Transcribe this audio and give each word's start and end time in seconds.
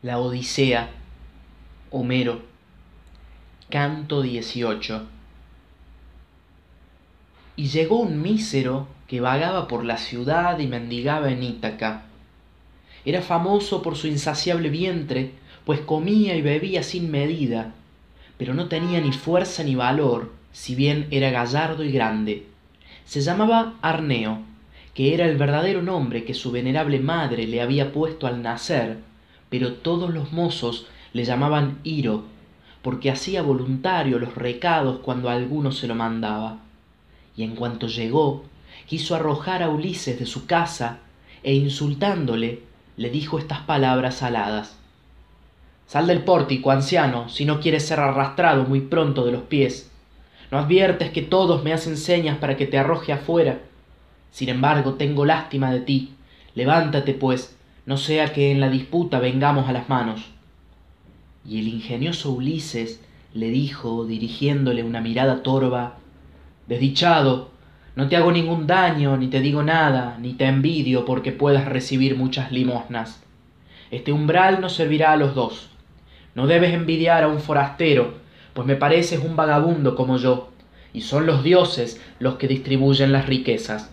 La 0.00 0.20
Odisea, 0.20 0.90
Homero, 1.90 2.42
Canto 3.68 4.22
18. 4.22 5.02
Y 7.56 7.66
llegó 7.66 7.98
un 7.98 8.22
mísero 8.22 8.86
que 9.08 9.20
vagaba 9.20 9.66
por 9.66 9.84
la 9.84 9.96
ciudad 9.96 10.56
y 10.60 10.68
mendigaba 10.68 11.32
en 11.32 11.42
Ítaca. 11.42 12.04
Era 13.04 13.22
famoso 13.22 13.82
por 13.82 13.96
su 13.96 14.06
insaciable 14.06 14.70
vientre, 14.70 15.32
pues 15.64 15.80
comía 15.80 16.36
y 16.36 16.42
bebía 16.42 16.84
sin 16.84 17.10
medida, 17.10 17.74
pero 18.36 18.54
no 18.54 18.68
tenía 18.68 19.00
ni 19.00 19.10
fuerza 19.10 19.64
ni 19.64 19.74
valor, 19.74 20.32
si 20.52 20.76
bien 20.76 21.08
era 21.10 21.30
gallardo 21.30 21.82
y 21.82 21.90
grande. 21.90 22.46
Se 23.04 23.20
llamaba 23.20 23.74
Arneo, 23.82 24.42
que 24.94 25.12
era 25.12 25.26
el 25.26 25.36
verdadero 25.36 25.82
nombre 25.82 26.22
que 26.24 26.34
su 26.34 26.52
venerable 26.52 27.00
madre 27.00 27.48
le 27.48 27.60
había 27.60 27.92
puesto 27.92 28.28
al 28.28 28.42
nacer, 28.42 29.08
pero 29.50 29.74
todos 29.74 30.12
los 30.12 30.32
mozos 30.32 30.86
le 31.12 31.24
llamaban 31.24 31.78
Iro, 31.84 32.24
porque 32.82 33.10
hacía 33.10 33.42
voluntario 33.42 34.18
los 34.18 34.34
recados 34.34 35.00
cuando 35.00 35.30
alguno 35.30 35.72
se 35.72 35.86
lo 35.86 35.94
mandaba. 35.94 36.58
Y 37.36 37.42
en 37.42 37.54
cuanto 37.54 37.86
llegó, 37.86 38.44
quiso 38.86 39.14
arrojar 39.14 39.62
a 39.62 39.68
Ulises 39.68 40.18
de 40.18 40.26
su 40.26 40.46
casa, 40.46 40.98
e 41.42 41.54
insultándole, 41.54 42.62
le 42.96 43.10
dijo 43.10 43.38
estas 43.38 43.60
palabras 43.60 44.22
aladas. 44.22 44.78
Sal 45.86 46.06
del 46.06 46.22
pórtico, 46.22 46.70
anciano, 46.70 47.28
si 47.28 47.44
no 47.44 47.60
quieres 47.60 47.86
ser 47.86 48.00
arrastrado 48.00 48.64
muy 48.64 48.80
pronto 48.80 49.24
de 49.24 49.32
los 49.32 49.42
pies. 49.42 49.90
¿No 50.50 50.58
adviertes 50.58 51.10
que 51.10 51.22
todos 51.22 51.62
me 51.62 51.72
hacen 51.72 51.96
señas 51.96 52.38
para 52.38 52.56
que 52.56 52.66
te 52.66 52.78
arroje 52.78 53.12
afuera? 53.12 53.60
Sin 54.30 54.48
embargo, 54.48 54.94
tengo 54.94 55.24
lástima 55.24 55.72
de 55.72 55.80
ti. 55.80 56.14
Levántate, 56.54 57.14
pues, 57.14 57.57
no 57.88 57.96
sea 57.96 58.34
que 58.34 58.50
en 58.50 58.60
la 58.60 58.68
disputa 58.68 59.18
vengamos 59.18 59.66
a 59.66 59.72
las 59.72 59.88
manos. 59.88 60.20
Y 61.42 61.58
el 61.58 61.68
ingenioso 61.68 62.32
Ulises 62.32 63.02
le 63.32 63.48
dijo, 63.48 64.04
dirigiéndole 64.04 64.82
una 64.82 65.00
mirada 65.00 65.42
torva, 65.42 65.96
Desdichado, 66.66 67.48
no 67.96 68.06
te 68.06 68.16
hago 68.16 68.30
ningún 68.30 68.66
daño, 68.66 69.16
ni 69.16 69.28
te 69.28 69.40
digo 69.40 69.62
nada, 69.62 70.18
ni 70.20 70.34
te 70.34 70.44
envidio 70.44 71.06
porque 71.06 71.32
puedas 71.32 71.64
recibir 71.64 72.14
muchas 72.14 72.52
limosnas. 72.52 73.22
Este 73.90 74.12
umbral 74.12 74.60
nos 74.60 74.74
servirá 74.74 75.12
a 75.12 75.16
los 75.16 75.34
dos. 75.34 75.70
No 76.34 76.46
debes 76.46 76.74
envidiar 76.74 77.24
a 77.24 77.28
un 77.28 77.40
forastero, 77.40 78.16
pues 78.52 78.66
me 78.66 78.76
pareces 78.76 79.20
un 79.20 79.34
vagabundo 79.34 79.96
como 79.96 80.18
yo, 80.18 80.50
y 80.92 81.00
son 81.00 81.24
los 81.24 81.42
dioses 81.42 81.98
los 82.18 82.34
que 82.34 82.48
distribuyen 82.48 83.12
las 83.12 83.24
riquezas. 83.24 83.90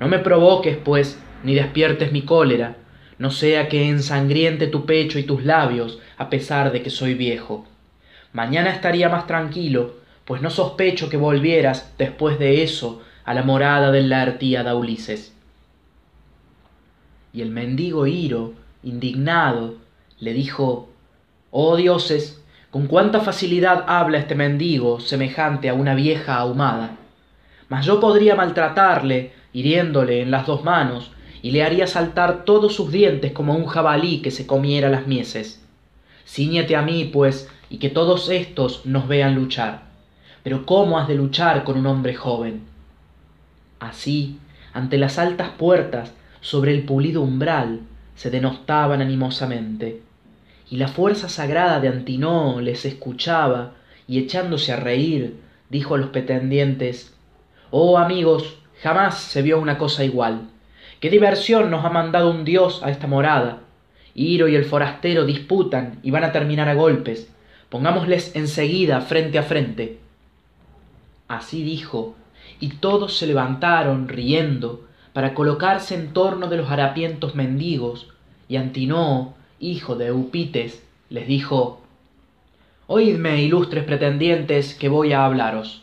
No 0.00 0.08
me 0.08 0.18
provoques, 0.18 0.76
pues, 0.76 1.18
ni 1.44 1.54
despiertes 1.54 2.12
mi 2.12 2.20
cólera, 2.20 2.76
no 3.18 3.30
sea 3.30 3.68
que 3.68 3.88
ensangriente 3.88 4.66
tu 4.66 4.86
pecho 4.86 5.18
y 5.18 5.24
tus 5.24 5.44
labios, 5.44 5.98
a 6.16 6.30
pesar 6.30 6.72
de 6.72 6.82
que 6.82 6.90
soy 6.90 7.14
viejo. 7.14 7.66
Mañana 8.32 8.70
estaría 8.70 9.08
más 9.08 9.26
tranquilo, 9.26 9.96
pues 10.24 10.40
no 10.42 10.50
sospecho 10.50 11.08
que 11.08 11.16
volvieras, 11.16 11.92
después 11.98 12.38
de 12.38 12.62
eso, 12.62 13.02
a 13.24 13.34
la 13.34 13.42
morada 13.42 13.92
del 13.92 14.08
Laertíada 14.08 14.74
Ulises. 14.74 15.34
Y 17.32 17.42
el 17.42 17.50
mendigo 17.50 18.06
Iro, 18.06 18.54
indignado, 18.82 19.76
le 20.18 20.32
dijo, 20.32 20.88
Oh 21.50 21.76
dioses, 21.76 22.42
con 22.70 22.86
cuánta 22.86 23.20
facilidad 23.20 23.84
habla 23.86 24.18
este 24.18 24.34
mendigo 24.34 25.00
semejante 25.00 25.68
a 25.68 25.74
una 25.74 25.94
vieja 25.94 26.36
ahumada. 26.36 26.96
Mas 27.68 27.84
yo 27.84 28.00
podría 28.00 28.34
maltratarle, 28.34 29.32
hiriéndole 29.52 30.22
en 30.22 30.30
las 30.30 30.46
dos 30.46 30.64
manos, 30.64 31.12
y 31.42 31.50
le 31.50 31.64
haría 31.64 31.86
saltar 31.86 32.44
todos 32.44 32.74
sus 32.74 32.92
dientes 32.92 33.32
como 33.32 33.54
un 33.54 33.66
jabalí 33.66 34.22
que 34.22 34.30
se 34.30 34.46
comiera 34.46 34.88
las 34.88 35.06
mieses. 35.08 35.60
Cíñete 36.24 36.76
a 36.76 36.82
mí, 36.82 37.10
pues, 37.12 37.50
y 37.68 37.78
que 37.78 37.90
todos 37.90 38.30
estos 38.30 38.86
nos 38.86 39.08
vean 39.08 39.34
luchar. 39.34 39.82
Pero 40.44 40.64
¿cómo 40.64 40.98
has 40.98 41.08
de 41.08 41.16
luchar 41.16 41.64
con 41.64 41.76
un 41.76 41.86
hombre 41.86 42.14
joven? 42.14 42.62
Así, 43.80 44.38
ante 44.72 44.98
las 44.98 45.18
altas 45.18 45.50
puertas, 45.50 46.12
sobre 46.40 46.72
el 46.72 46.84
pulido 46.84 47.22
umbral, 47.22 47.80
se 48.14 48.30
denostaban 48.30 49.02
animosamente. 49.02 50.00
Y 50.70 50.76
la 50.76 50.88
fuerza 50.88 51.28
sagrada 51.28 51.80
de 51.80 51.88
Antinoo 51.88 52.60
les 52.60 52.84
escuchaba, 52.84 53.72
y 54.06 54.18
echándose 54.18 54.72
a 54.72 54.76
reír, 54.76 55.40
dijo 55.70 55.94
a 55.94 55.98
los 55.98 56.10
pretendientes 56.10 57.14
Oh 57.70 57.98
amigos, 57.98 58.58
jamás 58.82 59.18
se 59.18 59.42
vio 59.42 59.58
una 59.58 59.78
cosa 59.78 60.04
igual. 60.04 60.48
¿Qué 61.02 61.10
diversión 61.10 61.68
nos 61.68 61.84
ha 61.84 61.88
mandado 61.88 62.30
un 62.30 62.44
dios 62.44 62.80
a 62.84 62.90
esta 62.92 63.08
morada? 63.08 63.58
Iro 64.14 64.46
y 64.46 64.54
el 64.54 64.64
forastero 64.64 65.26
disputan 65.26 65.98
y 66.04 66.12
van 66.12 66.22
a 66.22 66.30
terminar 66.30 66.68
a 66.68 66.74
golpes. 66.74 67.28
Pongámosles 67.70 68.36
enseguida 68.36 69.00
frente 69.00 69.36
a 69.36 69.42
frente. 69.42 69.98
Así 71.26 71.64
dijo, 71.64 72.14
y 72.60 72.74
todos 72.74 73.18
se 73.18 73.26
levantaron 73.26 74.06
riendo 74.06 74.84
para 75.12 75.34
colocarse 75.34 75.96
en 75.96 76.12
torno 76.12 76.46
de 76.46 76.58
los 76.58 76.70
harapientos 76.70 77.34
mendigos, 77.34 78.06
y 78.48 78.54
Antinoo, 78.54 79.34
hijo 79.58 79.96
de 79.96 80.06
Eupites, 80.06 80.84
les 81.10 81.26
dijo 81.26 81.80
Oídme, 82.86 83.42
ilustres 83.42 83.82
pretendientes, 83.82 84.76
que 84.76 84.88
voy 84.88 85.12
a 85.12 85.24
hablaros. 85.24 85.82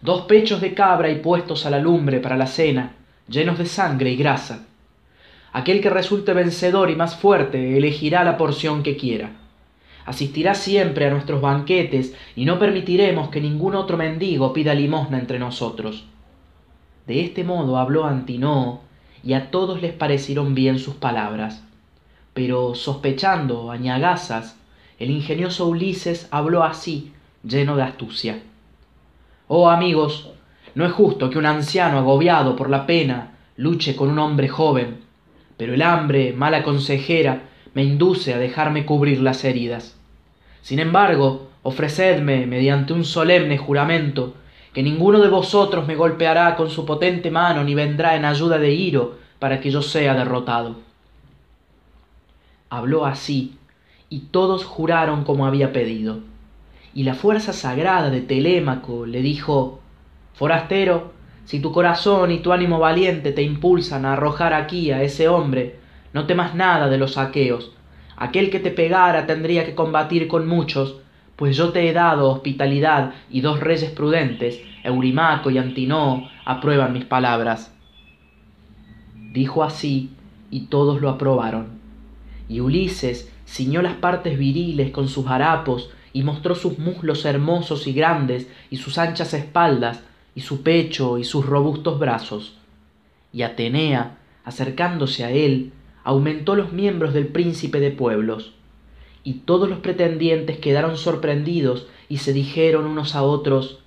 Dos 0.00 0.22
pechos 0.22 0.62
de 0.62 0.72
cabra 0.72 1.10
y 1.10 1.16
puestos 1.16 1.66
a 1.66 1.70
la 1.70 1.80
lumbre 1.80 2.20
para 2.20 2.38
la 2.38 2.46
cena, 2.46 2.94
llenos 3.28 3.58
de 3.58 3.66
sangre 3.66 4.10
y 4.10 4.16
grasa. 4.16 4.66
Aquel 5.52 5.80
que 5.80 5.90
resulte 5.90 6.32
vencedor 6.32 6.90
y 6.90 6.96
más 6.96 7.16
fuerte 7.16 7.76
elegirá 7.76 8.24
la 8.24 8.36
porción 8.36 8.82
que 8.82 8.96
quiera. 8.96 9.32
Asistirá 10.04 10.54
siempre 10.54 11.06
a 11.06 11.10
nuestros 11.10 11.40
banquetes 11.40 12.14
y 12.34 12.44
no 12.44 12.58
permitiremos 12.58 13.28
que 13.28 13.40
ningún 13.40 13.74
otro 13.74 13.96
mendigo 13.96 14.52
pida 14.52 14.74
limosna 14.74 15.18
entre 15.18 15.38
nosotros. 15.38 16.06
De 17.06 17.20
este 17.20 17.44
modo 17.44 17.78
habló 17.78 18.04
Antinoo, 18.04 18.82
y 19.22 19.32
a 19.32 19.50
todos 19.50 19.82
les 19.82 19.92
parecieron 19.92 20.54
bien 20.54 20.78
sus 20.78 20.94
palabras. 20.94 21.62
Pero 22.34 22.74
sospechando 22.74 23.70
añagazas, 23.70 24.56
el 24.98 25.10
ingenioso 25.10 25.66
Ulises 25.66 26.28
habló 26.30 26.62
así, 26.62 27.12
lleno 27.42 27.76
de 27.76 27.82
astucia. 27.82 28.42
Oh 29.46 29.70
amigos, 29.70 30.30
no 30.78 30.86
es 30.86 30.92
justo 30.92 31.28
que 31.28 31.38
un 31.38 31.46
anciano 31.46 31.98
agobiado 31.98 32.54
por 32.54 32.70
la 32.70 32.86
pena 32.86 33.32
luche 33.56 33.96
con 33.96 34.10
un 34.10 34.20
hombre 34.20 34.46
joven, 34.46 34.98
pero 35.56 35.74
el 35.74 35.82
hambre, 35.82 36.32
mala 36.32 36.62
consejera, 36.62 37.48
me 37.74 37.82
induce 37.82 38.32
a 38.32 38.38
dejarme 38.38 38.86
cubrir 38.86 39.20
las 39.20 39.42
heridas. 39.42 39.98
Sin 40.62 40.78
embargo, 40.78 41.48
ofrecedme, 41.64 42.46
mediante 42.46 42.92
un 42.92 43.04
solemne 43.04 43.58
juramento, 43.58 44.34
que 44.72 44.84
ninguno 44.84 45.18
de 45.18 45.28
vosotros 45.28 45.84
me 45.88 45.96
golpeará 45.96 46.54
con 46.54 46.70
su 46.70 46.86
potente 46.86 47.32
mano 47.32 47.64
ni 47.64 47.74
vendrá 47.74 48.14
en 48.14 48.24
ayuda 48.24 48.58
de 48.58 48.72
Iro 48.72 49.18
para 49.40 49.60
que 49.60 49.72
yo 49.72 49.82
sea 49.82 50.14
derrotado. 50.14 50.76
Habló 52.70 53.04
así, 53.04 53.56
y 54.08 54.20
todos 54.30 54.64
juraron 54.64 55.24
como 55.24 55.44
había 55.44 55.72
pedido. 55.72 56.20
Y 56.94 57.02
la 57.02 57.14
fuerza 57.14 57.52
sagrada 57.52 58.10
de 58.10 58.20
Telémaco 58.20 59.06
le 59.06 59.22
dijo 59.22 59.77
Forastero, 60.38 61.10
si 61.46 61.58
tu 61.58 61.72
corazón 61.72 62.30
y 62.30 62.38
tu 62.38 62.52
ánimo 62.52 62.78
valiente 62.78 63.32
te 63.32 63.42
impulsan 63.42 64.04
a 64.04 64.12
arrojar 64.12 64.54
aquí 64.54 64.92
a 64.92 65.02
ese 65.02 65.26
hombre, 65.26 65.80
no 66.12 66.26
temas 66.26 66.54
nada 66.54 66.88
de 66.88 66.96
los 66.96 67.18
aqueos. 67.18 67.72
Aquel 68.16 68.48
que 68.48 68.60
te 68.60 68.70
pegara 68.70 69.26
tendría 69.26 69.66
que 69.66 69.74
combatir 69.74 70.28
con 70.28 70.46
muchos, 70.46 71.00
pues 71.34 71.56
yo 71.56 71.70
te 71.70 71.88
he 71.88 71.92
dado 71.92 72.30
hospitalidad 72.30 73.14
y 73.28 73.40
dos 73.40 73.58
reyes 73.58 73.90
prudentes, 73.90 74.60
Eurimaco 74.84 75.50
y 75.50 75.58
Antinoo, 75.58 76.28
aprueban 76.44 76.92
mis 76.92 77.04
palabras. 77.04 77.74
Dijo 79.32 79.64
así, 79.64 80.10
y 80.52 80.66
todos 80.66 81.00
lo 81.00 81.10
aprobaron. 81.10 81.80
Y 82.48 82.60
Ulises 82.60 83.28
ciñó 83.44 83.82
las 83.82 83.94
partes 83.94 84.38
viriles 84.38 84.92
con 84.92 85.08
sus 85.08 85.26
harapos 85.26 85.90
y 86.12 86.22
mostró 86.22 86.54
sus 86.54 86.78
muslos 86.78 87.24
hermosos 87.24 87.88
y 87.88 87.92
grandes 87.92 88.48
y 88.70 88.76
sus 88.76 88.98
anchas 88.98 89.34
espaldas 89.34 90.04
y 90.38 90.40
su 90.40 90.62
pecho 90.62 91.18
y 91.18 91.24
sus 91.24 91.44
robustos 91.44 91.98
brazos. 91.98 92.54
Y 93.32 93.42
Atenea, 93.42 94.18
acercándose 94.44 95.24
a 95.24 95.32
él, 95.32 95.72
aumentó 96.04 96.54
los 96.54 96.72
miembros 96.72 97.12
del 97.12 97.26
príncipe 97.26 97.80
de 97.80 97.90
pueblos. 97.90 98.52
Y 99.24 99.40
todos 99.40 99.68
los 99.68 99.80
pretendientes 99.80 100.58
quedaron 100.58 100.96
sorprendidos 100.96 101.88
y 102.08 102.18
se 102.18 102.32
dijeron 102.32 102.86
unos 102.86 103.16
a 103.16 103.24
otros 103.24 103.80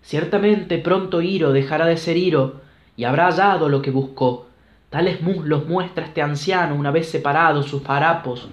Ciertamente 0.00 0.78
pronto 0.78 1.20
Iro 1.20 1.52
dejará 1.52 1.84
de 1.84 1.98
ser 1.98 2.16
Iro 2.16 2.62
y 2.96 3.04
habrá 3.04 3.26
hallado 3.26 3.68
lo 3.68 3.82
que 3.82 3.90
buscó. 3.90 4.46
Tales 4.88 5.20
muslos 5.20 5.66
muestra 5.66 6.06
este 6.06 6.22
anciano 6.22 6.74
una 6.74 6.90
vez 6.90 7.10
separados 7.10 7.66
sus 7.66 7.82
harapos. 7.86 8.48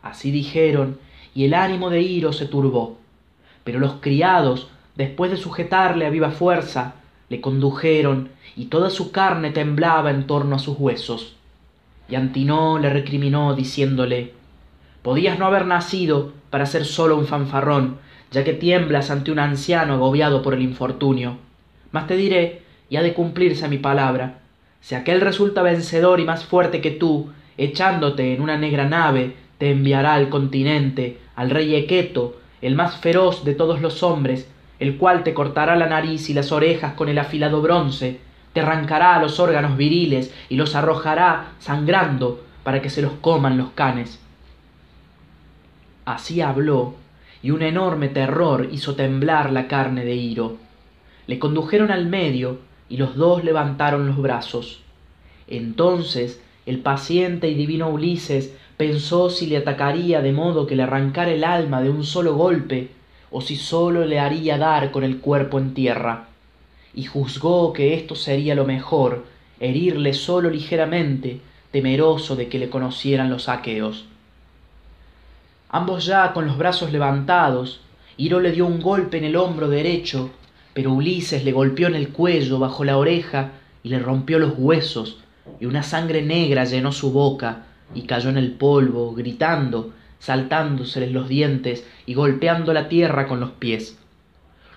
Así 0.00 0.30
dijeron, 0.30 0.98
y 1.34 1.44
el 1.44 1.52
ánimo 1.52 1.90
de 1.90 2.00
Iro 2.00 2.32
se 2.32 2.46
turbó. 2.46 2.96
Pero 3.64 3.80
los 3.80 3.96
criados 4.00 4.70
después 4.94 5.30
de 5.30 5.36
sujetarle 5.36 6.06
a 6.06 6.10
viva 6.10 6.30
fuerza, 6.30 6.94
le 7.28 7.40
condujeron 7.40 8.30
y 8.56 8.66
toda 8.66 8.90
su 8.90 9.10
carne 9.10 9.50
temblaba 9.50 10.10
en 10.10 10.26
torno 10.26 10.56
a 10.56 10.58
sus 10.58 10.78
huesos. 10.78 11.36
Y 12.08 12.14
Antinoo 12.14 12.78
le 12.78 12.90
recriminó 12.90 13.54
diciéndole 13.54 14.34
Podías 15.02 15.38
no 15.38 15.46
haber 15.46 15.66
nacido 15.66 16.32
para 16.50 16.66
ser 16.66 16.84
solo 16.84 17.16
un 17.16 17.26
fanfarrón, 17.26 17.98
ya 18.30 18.44
que 18.44 18.52
tiemblas 18.52 19.10
ante 19.10 19.32
un 19.32 19.38
anciano 19.38 19.94
agobiado 19.94 20.42
por 20.42 20.54
el 20.54 20.62
infortunio. 20.62 21.38
Mas 21.90 22.06
te 22.06 22.16
diré, 22.16 22.62
y 22.88 22.96
ha 22.96 23.02
de 23.02 23.14
cumplirse 23.14 23.68
mi 23.68 23.78
palabra, 23.78 24.38
si 24.80 24.94
aquel 24.94 25.20
resulta 25.20 25.62
vencedor 25.62 26.20
y 26.20 26.24
más 26.24 26.44
fuerte 26.44 26.80
que 26.80 26.90
tú, 26.90 27.30
echándote 27.56 28.34
en 28.34 28.42
una 28.42 28.58
negra 28.58 28.88
nave, 28.88 29.34
te 29.58 29.70
enviará 29.70 30.14
al 30.14 30.28
continente, 30.28 31.18
al 31.36 31.50
rey 31.50 31.74
Equeto, 31.74 32.36
el 32.60 32.74
más 32.74 32.96
feroz 32.98 33.44
de 33.44 33.54
todos 33.54 33.80
los 33.80 34.02
hombres, 34.02 34.51
el 34.82 34.96
cual 34.96 35.22
te 35.22 35.32
cortará 35.32 35.76
la 35.76 35.86
nariz 35.86 36.28
y 36.28 36.34
las 36.34 36.50
orejas 36.50 36.94
con 36.94 37.08
el 37.08 37.16
afilado 37.16 37.62
bronce, 37.62 38.18
te 38.52 38.62
arrancará 38.62 39.22
los 39.22 39.38
órganos 39.38 39.76
viriles 39.76 40.34
y 40.48 40.56
los 40.56 40.74
arrojará 40.74 41.52
sangrando 41.60 42.42
para 42.64 42.82
que 42.82 42.90
se 42.90 43.00
los 43.00 43.12
coman 43.20 43.56
los 43.56 43.70
canes. 43.76 44.18
Así 46.04 46.40
habló, 46.40 46.96
y 47.44 47.52
un 47.52 47.62
enorme 47.62 48.08
terror 48.08 48.70
hizo 48.72 48.96
temblar 48.96 49.52
la 49.52 49.68
carne 49.68 50.04
de 50.04 50.16
Hiro. 50.16 50.56
Le 51.28 51.38
condujeron 51.38 51.92
al 51.92 52.06
medio, 52.06 52.58
y 52.88 52.96
los 52.96 53.14
dos 53.14 53.44
levantaron 53.44 54.08
los 54.08 54.16
brazos. 54.20 54.82
Entonces 55.46 56.42
el 56.66 56.80
paciente 56.80 57.48
y 57.48 57.54
divino 57.54 57.88
Ulises 57.88 58.52
pensó 58.76 59.30
si 59.30 59.46
le 59.46 59.58
atacaría 59.58 60.22
de 60.22 60.32
modo 60.32 60.66
que 60.66 60.74
le 60.74 60.82
arrancara 60.82 61.30
el 61.30 61.44
alma 61.44 61.82
de 61.82 61.90
un 61.90 62.02
solo 62.02 62.34
golpe, 62.34 62.90
o 63.32 63.40
si 63.40 63.56
sólo 63.56 64.04
le 64.04 64.20
haría 64.20 64.58
dar 64.58 64.90
con 64.90 65.02
el 65.04 65.18
cuerpo 65.18 65.58
en 65.58 65.74
tierra, 65.74 66.28
y 66.94 67.04
juzgó 67.04 67.72
que 67.72 67.94
esto 67.94 68.14
sería 68.14 68.54
lo 68.54 68.64
mejor, 68.64 69.24
herirle 69.58 70.12
sólo 70.12 70.50
ligeramente, 70.50 71.40
temeroso 71.70 72.36
de 72.36 72.48
que 72.48 72.58
le 72.58 72.68
conocieran 72.68 73.30
los 73.30 73.48
aqueos. 73.48 74.04
Ambos 75.70 76.04
ya 76.04 76.32
con 76.32 76.46
los 76.46 76.58
brazos 76.58 76.92
levantados, 76.92 77.80
Hiro 78.18 78.40
le 78.40 78.52
dio 78.52 78.66
un 78.66 78.80
golpe 78.80 79.16
en 79.16 79.24
el 79.24 79.36
hombro 79.36 79.68
derecho 79.68 80.30
pero 80.74 80.92
Ulises 80.92 81.44
le 81.44 81.52
golpeó 81.52 81.88
en 81.88 81.94
el 81.94 82.08
cuello, 82.08 82.58
bajo 82.58 82.84
la 82.84 82.96
oreja, 82.96 83.52
y 83.82 83.88
le 83.90 83.98
rompió 83.98 84.38
los 84.38 84.54
huesos, 84.56 85.18
y 85.60 85.66
una 85.66 85.82
sangre 85.82 86.22
negra 86.22 86.64
llenó 86.64 86.92
su 86.92 87.12
boca, 87.12 87.64
y 87.94 88.02
cayó 88.02 88.30
en 88.30 88.38
el 88.38 88.52
polvo, 88.52 89.12
gritando, 89.14 89.92
saltándoseles 90.22 91.10
los 91.10 91.28
dientes 91.28 91.84
y 92.06 92.14
golpeando 92.14 92.72
la 92.72 92.88
tierra 92.88 93.26
con 93.26 93.40
los 93.40 93.50
pies. 93.50 93.98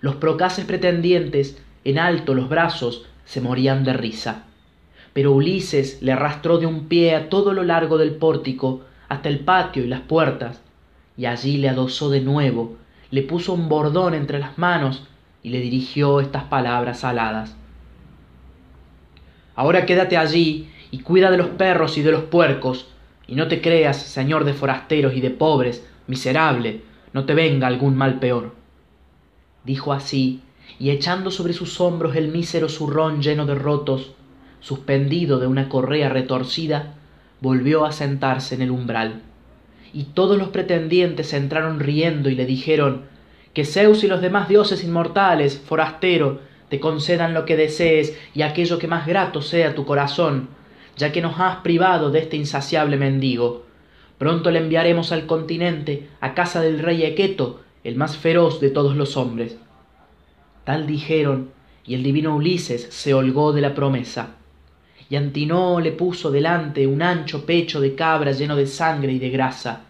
Los 0.02 0.16
procaces 0.16 0.66
pretendientes, 0.66 1.62
en 1.84 2.00
alto 2.00 2.34
los 2.34 2.50
brazos, 2.50 3.06
se 3.26 3.42
morían 3.42 3.84
de 3.84 3.94
risa. 3.94 4.46
Pero 5.14 5.34
Ulises 5.34 6.02
le 6.02 6.14
arrastró 6.14 6.58
de 6.58 6.66
un 6.66 6.88
pie 6.88 7.14
a 7.14 7.30
todo 7.30 7.54
lo 7.54 7.64
largo 7.64 8.00
del 8.00 8.16
pórtico, 8.16 8.82
hasta 9.08 9.30
el 9.30 9.38
patio 9.38 9.84
y 9.84 9.88
las 9.88 10.02
puertas, 10.02 10.62
y 11.16 11.28
allí 11.28 11.58
le 11.58 11.70
adosó 11.70 12.10
de 12.10 12.22
nuevo, 12.22 12.76
le 13.12 13.22
puso 13.22 13.54
un 13.54 13.70
bordón 13.70 14.16
entre 14.16 14.40
las 14.40 14.58
manos, 14.58 15.04
y 15.44 15.50
le 15.50 15.60
dirigió 15.60 16.22
estas 16.22 16.46
palabras 16.46 17.04
aladas. 17.04 17.56
Ahora 19.56 19.86
quédate 19.86 20.18
allí 20.18 20.72
y 20.90 21.02
cuida 21.02 21.30
de 21.30 21.38
los 21.38 21.50
perros 21.50 22.00
y 22.00 22.02
de 22.02 22.12
los 22.12 22.24
puercos, 22.24 22.88
y 23.28 23.36
no 23.36 23.48
te 23.48 23.62
creas, 23.62 23.98
señor 23.98 24.46
de 24.46 24.54
forasteros 24.54 25.16
y 25.16 25.22
de 25.22 25.32
pobres, 25.32 25.88
miserable, 26.08 26.82
no 27.14 27.26
te 27.26 27.34
venga 27.34 27.68
algún 27.68 27.96
mal 27.96 28.20
peor. 28.20 28.54
Dijo 29.64 29.94
así, 29.94 30.42
y 30.80 30.90
echando 30.90 31.32
sobre 31.32 31.54
sus 31.54 31.80
hombros 31.80 32.16
el 32.16 32.30
mísero 32.30 32.70
zurrón 32.70 33.22
lleno 33.22 33.46
de 33.46 33.56
rotos, 33.56 34.14
suspendido 34.60 35.40
de 35.40 35.48
una 35.48 35.70
correa 35.70 36.10
retorcida, 36.10 36.96
volvió 37.42 37.86
a 37.86 37.92
sentarse 37.92 38.56
en 38.56 38.62
el 38.62 38.72
umbral. 38.72 39.22
Y 39.94 40.06
todos 40.06 40.38
los 40.38 40.50
pretendientes 40.50 41.34
entraron 41.34 41.80
riendo 41.80 42.30
y 42.30 42.36
le 42.36 42.46
dijeron 42.46 43.04
que 43.54 43.64
Zeus 43.64 44.04
y 44.04 44.08
los 44.08 44.22
demás 44.22 44.50
dioses 44.50 44.84
inmortales, 44.84 45.58
forastero, 45.58 46.42
te 46.70 46.80
concedan 46.80 47.34
lo 47.34 47.46
que 47.46 47.56
desees 47.56 48.18
y 48.34 48.42
aquello 48.42 48.80
que 48.80 48.88
más 48.88 49.08
grato 49.08 49.42
sea 49.42 49.76
tu 49.76 49.86
corazón, 49.86 50.50
ya 50.98 51.12
que 51.12 51.22
nos 51.22 51.40
has 51.40 51.58
privado 51.58 52.12
de 52.12 52.20
este 52.20 52.38
insaciable 52.38 52.98
mendigo. 52.98 53.64
Pronto 54.18 54.52
le 54.52 54.60
enviaremos 54.60 55.12
al 55.12 55.26
continente, 55.26 56.08
a 56.22 56.34
casa 56.34 56.62
del 56.62 56.80
rey 56.80 57.04
Equeto, 57.04 57.62
el 57.84 57.96
más 57.96 58.18
feroz 58.18 58.60
de 58.62 58.70
todos 58.70 58.96
los 58.96 59.18
hombres. 59.18 59.58
Tal 60.64 60.88
dijeron, 60.88 61.52
y 61.86 61.96
el 61.96 62.04
divino 62.04 62.36
Ulises 62.36 62.88
se 62.90 63.14
holgó 63.14 63.54
de 63.54 63.62
la 63.62 63.76
promesa. 63.76 64.36
Y 65.10 65.18
Antinoo 65.18 65.80
le 65.80 65.92
puso 65.92 66.32
delante 66.32 66.88
un 66.88 67.02
ancho 67.02 67.46
pecho 67.46 67.80
de 67.80 67.94
cabra 67.94 68.32
lleno 68.32 68.56
de 68.56 68.66
sangre 68.66 69.12
y 69.12 69.20
de 69.20 69.30
grasa. 69.30 69.82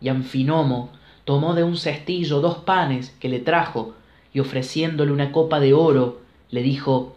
Y 0.00 0.08
Anfinomo, 0.08 0.90
tomó 1.24 1.54
de 1.54 1.62
un 1.62 1.76
cestillo 1.76 2.40
dos 2.40 2.58
panes 2.58 3.14
que 3.20 3.28
le 3.28 3.38
trajo 3.38 3.94
y 4.32 4.40
ofreciéndole 4.40 5.12
una 5.12 5.30
copa 5.30 5.60
de 5.60 5.74
oro, 5.74 6.20
le 6.50 6.62
dijo 6.62 7.14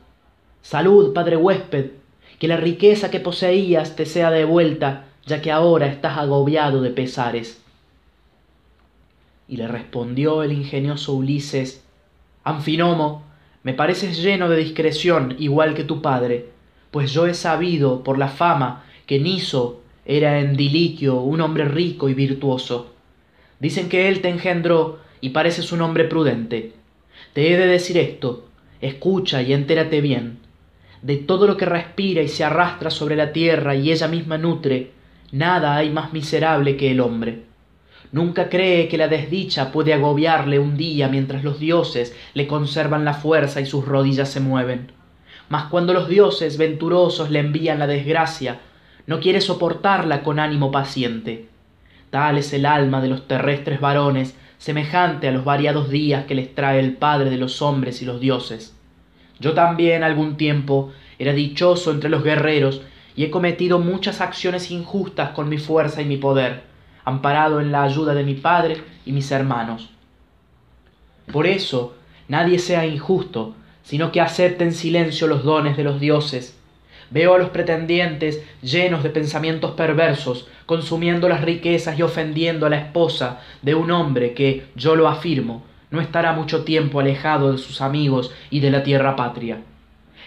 Salud, 0.62 1.14
padre 1.14 1.36
huésped, 1.36 1.92
que 2.44 2.50
la 2.50 2.58
riqueza 2.58 3.10
que 3.10 3.22
poseías 3.22 3.96
te 3.96 4.06
sea 4.06 4.30
devuelta, 4.30 5.06
ya 5.26 5.42
que 5.42 5.50
ahora 5.50 5.88
estás 5.88 6.18
agobiado 6.18 6.82
de 6.82 6.90
pesares. 6.90 7.62
Y 9.48 9.56
le 9.56 9.66
respondió 9.70 10.44
el 10.44 10.52
ingenioso 10.52 11.14
Ulises 11.14 11.86
Anfinomo, 12.44 13.24
me 13.64 13.74
pareces 13.74 14.22
lleno 14.22 14.50
de 14.50 14.58
discreción, 14.58 15.38
igual 15.40 15.74
que 15.74 15.86
tu 15.86 16.02
padre, 16.02 16.50
pues 16.92 17.14
yo 17.14 17.28
he 17.28 17.34
sabido 17.34 18.04
por 18.04 18.18
la 18.18 18.28
fama 18.28 18.84
que 19.06 19.22
Niso 19.22 19.80
era 20.04 20.42
en 20.42 20.58
Diliquio 20.58 21.22
un 21.22 21.40
hombre 21.40 21.64
rico 21.64 22.10
y 22.10 22.14
virtuoso 22.14 22.92
Dicen 23.62 23.88
que 23.88 24.10
él 24.10 24.20
te 24.20 24.28
engendró 24.28 25.00
y 25.22 25.30
pareces 25.30 25.72
un 25.72 25.82
hombre 25.82 26.04
prudente. 26.04 26.74
Te 27.32 27.54
he 27.54 27.58
de 27.58 27.68
decir 27.68 27.98
esto, 27.98 28.50
escucha 28.82 29.42
y 29.42 29.54
entérate 29.54 30.02
bien. 30.02 30.43
De 31.04 31.18
todo 31.18 31.46
lo 31.46 31.56
que 31.56 31.66
respira 31.66 32.24
y 32.24 32.28
se 32.28 32.44
arrastra 32.44 32.90
sobre 32.90 33.16
la 33.16 33.32
tierra 33.32 33.76
y 33.76 33.92
ella 33.92 34.08
misma 34.08 34.40
nutre, 34.40 34.92
nada 35.32 35.76
hay 35.76 35.92
más 35.92 36.14
miserable 36.14 36.76
que 36.76 36.90
el 36.90 37.00
hombre. 37.00 37.44
Nunca 38.12 38.50
cree 38.50 38.88
que 38.88 38.98
la 38.98 39.08
desdicha 39.08 39.72
puede 39.72 39.94
agobiarle 39.94 40.58
un 40.58 40.76
día 40.76 41.08
mientras 41.10 41.44
los 41.44 41.60
dioses 41.60 42.16
le 42.34 42.48
conservan 42.48 43.06
la 43.06 43.14
fuerza 43.14 43.62
y 43.62 43.68
sus 43.68 43.86
rodillas 43.86 44.30
se 44.30 44.40
mueven. 44.40 44.92
Mas 45.50 45.66
cuando 45.66 45.94
los 45.94 46.08
dioses 46.10 46.58
venturosos 46.58 47.30
le 47.30 47.38
envían 47.38 47.78
la 47.78 47.86
desgracia, 47.86 48.62
no 49.06 49.20
quiere 49.20 49.42
soportarla 49.42 50.24
con 50.24 50.40
ánimo 50.40 50.72
paciente 50.72 51.54
Tal 52.14 52.38
es 52.38 52.54
el 52.54 52.68
alma 52.68 53.02
de 53.02 53.08
los 53.08 53.28
terrestres 53.28 53.82
varones, 53.82 54.38
semejante 54.60 55.28
a 55.28 55.32
los 55.32 55.44
variados 55.44 55.90
días 55.90 56.26
que 56.26 56.36
les 56.36 56.54
trae 56.54 56.80
el 56.80 56.94
Padre 56.94 57.32
de 57.32 57.38
los 57.38 57.64
hombres 57.64 58.04
y 58.04 58.06
los 58.06 58.20
dioses. 58.20 58.78
Yo 59.44 59.52
también 59.52 60.04
algún 60.04 60.38
tiempo 60.38 60.94
era 61.20 61.34
dichoso 61.34 61.92
entre 61.92 62.10
los 62.10 62.24
guerreros 62.24 62.82
y 63.14 63.26
he 63.26 63.30
cometido 63.30 63.78
muchas 63.78 64.22
acciones 64.22 64.72
injustas 64.72 65.32
con 65.32 65.50
mi 65.50 65.58
fuerza 65.58 66.02
y 66.02 66.06
mi 66.06 66.16
poder, 66.16 66.64
amparado 67.04 67.60
en 67.60 67.70
la 67.70 67.84
ayuda 67.84 68.14
de 68.14 68.24
mi 68.24 68.36
Padre 68.36 68.78
y 69.06 69.12
mis 69.12 69.30
hermanos. 69.32 69.90
Por 71.30 71.46
eso, 71.46 71.94
nadie 72.30 72.58
sea 72.58 72.86
injusto, 72.86 73.54
sino 73.84 74.14
que 74.14 74.22
acepte 74.22 74.64
en 74.64 74.72
silencio 74.72 75.28
los 75.28 75.44
dones 75.44 75.76
de 75.76 75.84
los 75.84 76.00
dioses. 76.00 76.58
Veo 77.10 77.36
a 77.36 77.38
los 77.38 77.50
pretendientes 77.50 78.42
llenos 78.62 79.04
de 79.04 79.10
pensamientos 79.10 79.72
perversos, 79.72 80.48
consumiendo 80.66 81.28
las 81.28 81.42
riquezas 81.42 82.00
y 82.00 82.02
ofendiendo 82.02 82.66
a 82.66 82.70
la 82.70 82.78
esposa 82.78 83.42
de 83.62 83.76
un 83.76 83.92
hombre 83.92 84.34
que, 84.34 84.68
yo 84.78 84.96
lo 84.96 85.10
afirmo, 85.10 85.66
no 85.94 86.02
estará 86.02 86.34
mucho 86.34 86.64
tiempo 86.64 87.00
alejado 87.00 87.52
de 87.52 87.60
sus 87.60 87.80
amigos 87.80 88.34
y 88.50 88.62
de 88.62 88.72
la 88.72 88.82
tierra 88.82 89.16
patria. 89.16 89.62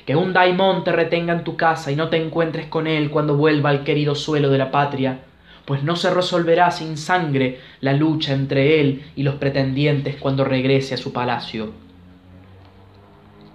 Que 0.06 0.14
un 0.14 0.32
daimón 0.32 0.84
te 0.84 0.92
retenga 0.92 1.32
en 1.32 1.42
tu 1.42 1.56
casa 1.56 1.90
y 1.90 1.96
no 1.96 2.08
te 2.08 2.22
encuentres 2.22 2.68
con 2.68 2.86
él 2.86 3.10
cuando 3.10 3.36
vuelva 3.36 3.70
al 3.70 3.82
querido 3.82 4.14
suelo 4.14 4.48
de 4.48 4.58
la 4.58 4.70
patria, 4.70 5.22
pues 5.64 5.82
no 5.82 5.96
se 5.96 6.14
resolverá 6.14 6.70
sin 6.70 6.96
sangre 6.96 7.58
la 7.80 7.94
lucha 7.94 8.32
entre 8.32 8.80
él 8.80 9.06
y 9.16 9.24
los 9.24 9.34
pretendientes 9.34 10.14
cuando 10.14 10.44
regrese 10.44 10.94
a 10.94 10.98
su 10.98 11.12
palacio. 11.12 11.72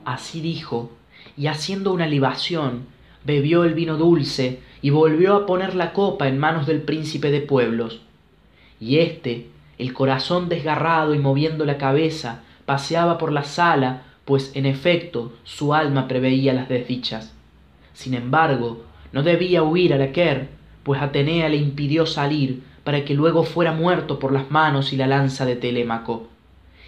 Así 0.04 0.42
dijo, 0.42 0.92
y 1.38 1.48
haciendo 1.48 1.94
una 1.94 2.08
libación, 2.08 2.88
bebió 3.24 3.64
el 3.64 3.74
vino 3.74 3.96
dulce 3.96 4.60
y 4.82 4.90
volvió 4.90 5.34
a 5.34 5.46
poner 5.46 5.76
la 5.76 5.94
copa 5.94 6.28
en 6.28 6.40
manos 6.40 6.68
del 6.68 6.82
príncipe 6.82 7.32
de 7.32 7.40
pueblos. 7.40 8.02
Y 8.82 8.98
éste, 8.98 9.51
el 9.82 9.94
corazón 9.94 10.48
desgarrado 10.48 11.16
y 11.16 11.18
moviendo 11.18 11.66
la 11.66 11.80
cabeza, 11.80 12.44
paseaba 12.66 13.18
por 13.18 13.32
la 13.32 13.44
sala, 13.44 14.04
pues 14.26 14.52
en 14.54 14.68
efecto 14.68 15.34
su 15.44 15.74
alma 15.74 16.08
preveía 16.08 16.54
las 16.54 16.70
desdichas. 16.70 17.34
Sin 17.92 18.14
embargo, 18.14 18.84
no 19.12 19.24
debía 19.24 19.64
huir 19.64 19.96
a 19.96 20.12
Quer, 20.12 20.50
pues 20.84 21.02
Atenea 21.02 21.50
le 21.50 21.58
impidió 21.58 22.06
salir 22.06 22.62
para 22.84 23.04
que 23.06 23.16
luego 23.16 23.44
fuera 23.44 23.72
muerto 23.72 24.20
por 24.20 24.32
las 24.32 24.52
manos 24.52 24.94
y 24.94 24.98
la 24.98 25.08
lanza 25.08 25.46
de 25.46 25.56
Telémaco, 25.56 26.28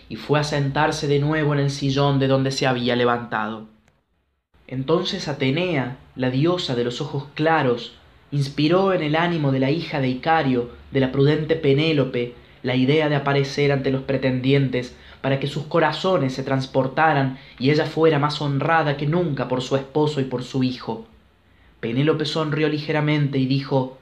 y 0.08 0.16
fue 0.16 0.40
a 0.40 0.44
sentarse 0.44 1.08
de 1.08 1.18
nuevo 1.18 1.56
en 1.56 1.62
el 1.62 1.72
sillón 1.72 2.20
de 2.20 2.28
donde 2.28 2.52
se 2.52 2.68
había 2.68 2.96
levantado. 2.96 3.66
Entonces 4.68 5.28
Atenea, 5.28 5.98
la 6.16 6.30
diosa 6.30 6.76
de 6.76 6.84
los 6.84 7.02
ojos 7.02 7.26
claros 7.34 7.96
inspiró 8.30 8.94
en 8.94 9.02
el 9.02 9.16
ánimo 9.16 9.52
de 9.52 9.60
la 9.60 9.72
hija 9.72 10.00
de 10.00 10.10
Icario, 10.10 10.70
de 10.92 11.00
la 11.00 11.12
prudente 11.12 11.56
Penélope, 11.56 12.36
la 12.64 12.76
idea 12.76 13.10
de 13.10 13.16
aparecer 13.16 13.72
ante 13.72 13.92
los 13.92 14.04
pretendientes 14.04 14.96
para 15.22 15.40
que 15.40 15.48
sus 15.48 15.64
corazones 15.66 16.34
se 16.34 16.44
transportaran 16.44 17.38
y 17.60 17.70
ella 17.70 17.86
fuera 17.86 18.20
más 18.20 18.42
honrada 18.42 18.98
que 18.98 19.06
nunca 19.06 19.48
por 19.48 19.62
su 19.62 19.76
esposo 19.76 20.20
y 20.22 20.24
por 20.24 20.44
su 20.44 20.64
hijo. 20.64 21.06
Penélope 21.80 22.26
sonrió 22.26 22.70
ligeramente 22.70 23.38
y 23.38 23.46
dijo 23.46 23.98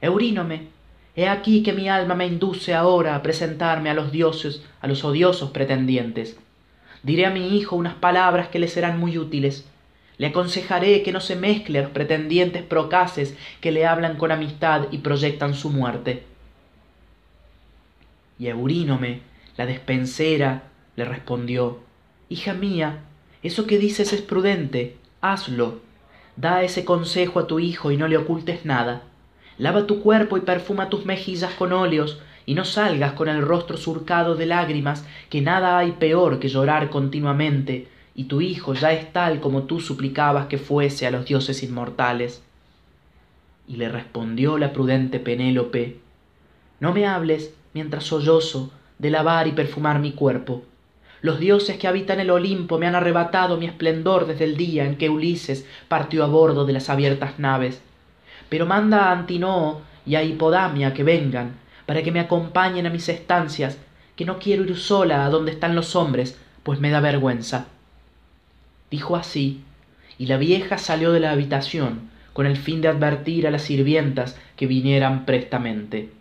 Eurínome, 0.00 0.68
he 1.16 1.28
aquí 1.28 1.62
que 1.62 1.72
mi 1.72 1.88
alma 1.88 2.14
me 2.14 2.26
induce 2.26 2.74
ahora 2.74 3.16
a 3.16 3.22
presentarme 3.22 3.90
a 3.90 3.94
los 3.94 4.12
dioses, 4.12 4.62
a 4.80 4.86
los 4.86 5.04
odiosos 5.04 5.50
pretendientes. 5.50 6.38
Diré 7.02 7.26
a 7.26 7.30
mi 7.30 7.56
hijo 7.56 7.76
unas 7.76 7.94
palabras 7.94 8.48
que 8.48 8.58
le 8.58 8.68
serán 8.68 9.00
muy 9.00 9.18
útiles. 9.18 9.68
Le 10.18 10.28
aconsejaré 10.28 11.02
que 11.02 11.12
no 11.12 11.20
se 11.20 11.36
mezcle 11.36 11.78
a 11.78 11.82
los 11.82 11.90
pretendientes 11.90 12.62
procaces 12.62 13.36
que 13.60 13.72
le 13.72 13.86
hablan 13.86 14.16
con 14.16 14.32
amistad 14.32 14.86
y 14.90 14.98
proyectan 14.98 15.54
su 15.54 15.70
muerte. 15.70 16.24
Y 18.38 18.48
Eurínome, 18.48 19.20
la 19.56 19.66
despensera, 19.66 20.64
le 20.96 21.04
respondió 21.04 21.80
Hija 22.28 22.54
mía, 22.54 23.04
eso 23.42 23.66
que 23.66 23.78
dices 23.78 24.12
es 24.12 24.22
prudente, 24.22 24.96
hazlo. 25.20 25.80
Da 26.36 26.62
ese 26.62 26.84
consejo 26.84 27.38
a 27.38 27.46
tu 27.46 27.60
hijo 27.60 27.92
y 27.92 27.96
no 27.96 28.08
le 28.08 28.16
ocultes 28.16 28.64
nada. 28.64 29.02
Lava 29.58 29.86
tu 29.86 30.02
cuerpo 30.02 30.36
y 30.36 30.40
perfuma 30.40 30.90
tus 30.90 31.06
mejillas 31.06 31.54
con 31.54 31.72
óleos, 31.72 32.20
y 32.44 32.54
no 32.54 32.64
salgas 32.64 33.12
con 33.12 33.28
el 33.28 33.42
rostro 33.42 33.76
surcado 33.76 34.34
de 34.34 34.46
lágrimas, 34.46 35.06
que 35.30 35.40
nada 35.40 35.78
hay 35.78 35.92
peor 35.92 36.38
que 36.38 36.48
llorar 36.48 36.90
continuamente, 36.90 37.88
y 38.14 38.24
tu 38.24 38.40
hijo 38.40 38.74
ya 38.74 38.92
es 38.92 39.12
tal 39.12 39.40
como 39.40 39.64
tú 39.64 39.80
suplicabas 39.80 40.46
que 40.46 40.58
fuese 40.58 41.06
a 41.06 41.10
los 41.10 41.24
dioses 41.26 41.62
inmortales. 41.62 42.42
Y 43.68 43.76
le 43.76 43.88
respondió 43.88 44.58
la 44.58 44.72
prudente 44.72 45.18
Penélope, 45.20 45.98
No 46.80 46.92
me 46.92 47.06
hables, 47.06 47.52
mientras 47.76 48.04
sollozo, 48.04 48.70
de 48.98 49.10
lavar 49.10 49.46
y 49.46 49.52
perfumar 49.52 49.98
mi 49.98 50.12
cuerpo. 50.12 50.64
Los 51.20 51.38
dioses 51.38 51.76
que 51.76 51.86
habitan 51.86 52.20
el 52.20 52.30
Olimpo 52.30 52.78
me 52.78 52.86
han 52.86 52.94
arrebatado 52.94 53.58
mi 53.58 53.66
esplendor 53.66 54.26
desde 54.26 54.44
el 54.44 54.56
día 54.56 54.86
en 54.86 54.96
que 54.96 55.10
Ulises 55.10 55.66
partió 55.86 56.24
a 56.24 56.26
bordo 56.26 56.64
de 56.64 56.72
las 56.72 56.88
abiertas 56.88 57.38
naves. 57.38 57.82
Pero 58.48 58.64
manda 58.64 59.04
a 59.04 59.12
Antinoo 59.12 59.82
y 60.06 60.14
a 60.14 60.22
Hipodamia 60.22 60.94
que 60.94 61.04
vengan, 61.04 61.56
para 61.84 62.02
que 62.02 62.12
me 62.12 62.20
acompañen 62.20 62.86
a 62.86 62.90
mis 62.90 63.10
estancias, 63.10 63.76
que 64.16 64.24
no 64.24 64.38
quiero 64.38 64.64
ir 64.64 64.78
sola 64.78 65.26
a 65.26 65.28
donde 65.28 65.52
están 65.52 65.76
los 65.76 65.96
hombres, 65.96 66.38
pues 66.62 66.80
me 66.80 66.88
da 66.88 67.00
vergüenza. 67.00 67.66
Dijo 68.90 69.16
así, 69.16 69.60
y 70.16 70.28
la 70.28 70.38
vieja 70.38 70.78
salió 70.78 71.12
de 71.12 71.20
la 71.20 71.32
habitación, 71.32 72.08
con 72.32 72.46
el 72.46 72.56
fin 72.56 72.80
de 72.80 72.88
advertir 72.88 73.46
a 73.46 73.50
las 73.50 73.64
sirvientas 73.64 74.38
que 74.56 74.66
vinieran 74.66 75.26
prestamente. 75.26 76.16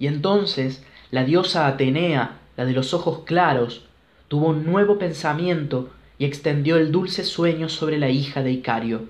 Y 0.00 0.08
entonces 0.08 0.82
la 1.12 1.24
diosa 1.24 1.68
Atenea, 1.68 2.38
la 2.56 2.64
de 2.64 2.72
los 2.72 2.94
ojos 2.94 3.20
claros, 3.24 3.84
tuvo 4.26 4.48
un 4.48 4.64
nuevo 4.64 4.98
pensamiento 4.98 5.90
y 6.18 6.24
extendió 6.24 6.76
el 6.76 6.90
dulce 6.90 7.22
sueño 7.22 7.68
sobre 7.68 7.98
la 7.98 8.08
hija 8.08 8.42
de 8.42 8.50
Icario. 8.50 9.08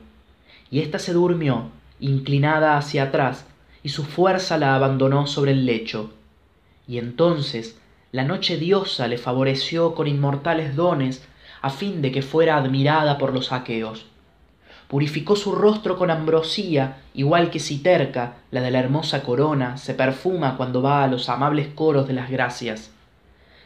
Y 0.70 0.80
ésta 0.80 0.98
se 0.98 1.12
durmió, 1.12 1.70
inclinada 2.00 2.76
hacia 2.76 3.04
atrás, 3.04 3.46
y 3.82 3.90
su 3.90 4.04
fuerza 4.04 4.58
la 4.58 4.74
abandonó 4.74 5.26
sobre 5.26 5.52
el 5.52 5.64
lecho. 5.64 6.12
Y 6.86 6.98
entonces 6.98 7.78
la 8.12 8.24
noche 8.24 8.56
diosa 8.56 9.06
le 9.06 9.16
favoreció 9.16 9.94
con 9.94 10.08
inmortales 10.08 10.74
dones 10.74 11.24
a 11.62 11.70
fin 11.70 12.02
de 12.02 12.10
que 12.10 12.22
fuera 12.22 12.56
admirada 12.56 13.16
por 13.16 13.32
los 13.32 13.52
aqueos. 13.52 14.06
Purificó 14.90 15.36
su 15.36 15.52
rostro 15.52 15.96
con 15.96 16.10
ambrosía, 16.10 16.96
igual 17.14 17.50
que 17.50 17.60
Citerca, 17.60 18.38
la 18.50 18.60
de 18.60 18.72
la 18.72 18.80
hermosa 18.80 19.22
corona, 19.22 19.76
se 19.76 19.94
perfuma 19.94 20.56
cuando 20.56 20.82
va 20.82 21.04
a 21.04 21.06
los 21.06 21.28
amables 21.28 21.68
coros 21.68 22.08
de 22.08 22.14
las 22.14 22.28
gracias. 22.28 22.90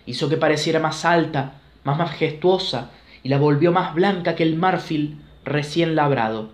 Hizo 0.04 0.28
que 0.28 0.36
pareciera 0.36 0.80
más 0.80 1.06
alta, 1.06 1.54
más 1.82 1.96
majestuosa, 1.96 2.90
y 3.22 3.30
la 3.30 3.38
volvió 3.38 3.72
más 3.72 3.94
blanca 3.94 4.34
que 4.34 4.42
el 4.42 4.56
marfil 4.56 5.16
recién 5.46 5.94
labrado. 5.94 6.50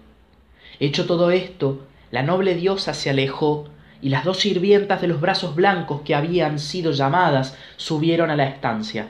Hecho 0.79 1.05
todo 1.05 1.33
esto, 1.33 1.81
la 2.13 2.23
noble 2.23 2.55
diosa 2.55 2.95
se 2.95 3.11
alejó, 3.11 3.67
y 4.01 4.11
las 4.11 4.25
dos 4.25 4.39
sirvientas 4.39 5.01
de 5.01 5.09
los 5.09 5.21
brazos 5.21 5.57
blancos 5.57 6.03
que 6.03 6.15
habían 6.15 6.61
sido 6.61 6.93
llamadas 6.93 7.59
subieron 7.77 8.31
a 8.31 8.37
la 8.37 8.45
estancia. 8.45 9.09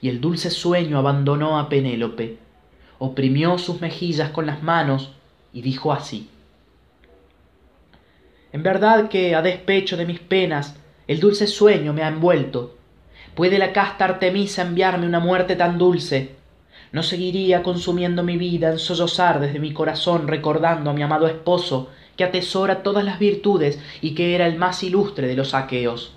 Y 0.00 0.10
el 0.10 0.20
dulce 0.20 0.48
sueño 0.48 0.96
abandonó 0.96 1.58
a 1.58 1.68
Penélope, 1.68 2.45
oprimió 2.98 3.58
sus 3.58 3.80
mejillas 3.80 4.30
con 4.30 4.46
las 4.46 4.62
manos 4.62 5.12
y 5.52 5.62
dijo 5.62 5.92
así 5.92 6.28
en 8.52 8.62
verdad 8.62 9.08
que 9.08 9.34
a 9.34 9.42
despecho 9.42 9.96
de 9.96 10.06
mis 10.06 10.20
penas 10.20 10.76
el 11.06 11.20
dulce 11.20 11.46
sueño 11.46 11.92
me 11.92 12.02
ha 12.02 12.08
envuelto. 12.08 12.74
Puede 13.34 13.58
la 13.58 13.74
casta 13.74 14.06
artemisa 14.06 14.62
enviarme 14.62 15.06
una 15.06 15.20
muerte 15.20 15.56
tan 15.56 15.76
dulce 15.76 16.36
no 16.92 17.02
seguiría 17.02 17.62
consumiendo 17.62 18.22
mi 18.22 18.38
vida 18.38 18.70
en 18.70 18.78
sollozar 18.78 19.40
desde 19.40 19.58
mi 19.58 19.72
corazón 19.72 20.28
recordando 20.28 20.88
a 20.88 20.92
mi 20.94 21.02
amado 21.02 21.26
esposo 21.26 21.90
que 22.16 22.24
atesora 22.24 22.82
todas 22.82 23.04
las 23.04 23.18
virtudes 23.18 23.78
y 24.00 24.14
que 24.14 24.34
era 24.34 24.46
el 24.46 24.56
más 24.56 24.82
ilustre 24.82 25.26
de 25.26 25.36
los 25.36 25.52
aqueos 25.52 26.12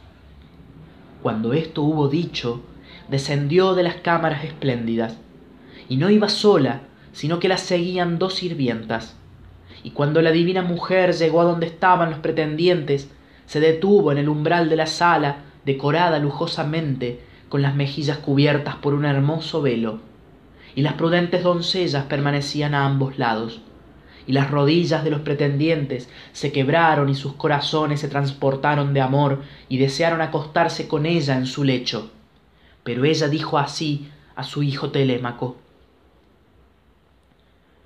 cuando 1.22 1.52
esto 1.54 1.82
hubo 1.82 2.08
dicho 2.08 2.62
descendió 3.10 3.74
de 3.74 3.84
las 3.84 3.96
cámaras 3.96 4.46
espléndidas 4.46 5.18
y 5.90 5.98
no 5.98 6.10
iba 6.10 6.30
sola, 6.30 6.84
sino 7.12 7.40
que 7.40 7.50
la 7.50 7.58
seguían 7.58 8.20
dos 8.20 8.36
sirvientas. 8.36 9.18
Y 9.84 9.92
cuando 9.92 10.22
la 10.22 10.32
divina 10.32 10.62
mujer 10.62 11.14
llegó 11.14 11.42
a 11.42 11.46
donde 11.46 11.66
estaban 11.66 12.12
los 12.12 12.20
pretendientes, 12.20 13.10
se 13.46 13.60
detuvo 13.60 14.12
en 14.12 14.20
el 14.20 14.30
umbral 14.30 14.70
de 14.70 14.76
la 14.76 14.86
sala, 14.86 15.38
decorada 15.66 16.20
lujosamente, 16.20 17.22
con 17.50 17.62
las 17.62 17.76
mejillas 17.76 18.20
cubiertas 18.20 18.76
por 18.76 18.94
un 18.94 19.06
hermoso 19.06 19.62
velo, 19.62 20.00
y 20.76 20.82
las 20.82 20.94
prudentes 20.94 21.44
doncellas 21.44 22.06
permanecían 22.06 22.76
a 22.76 22.86
ambos 22.86 23.18
lados, 23.18 23.62
y 24.28 24.34
las 24.34 24.52
rodillas 24.52 25.04
de 25.04 25.10
los 25.10 25.22
pretendientes 25.22 26.08
se 26.32 26.52
quebraron 26.52 27.10
y 27.10 27.16
sus 27.16 27.34
corazones 27.34 28.02
se 28.02 28.08
transportaron 28.08 28.94
de 28.94 29.02
amor 29.02 29.42
y 29.68 29.80
desearon 29.80 30.22
acostarse 30.22 30.88
con 30.88 31.08
ella 31.08 31.36
en 31.36 31.48
su 31.48 31.64
lecho. 31.64 32.12
Pero 32.84 33.06
ella 33.06 33.28
dijo 33.28 33.58
así 33.58 34.10
a 34.36 34.44
su 34.44 34.62
hijo 34.62 34.92
Telémaco, 34.92 35.58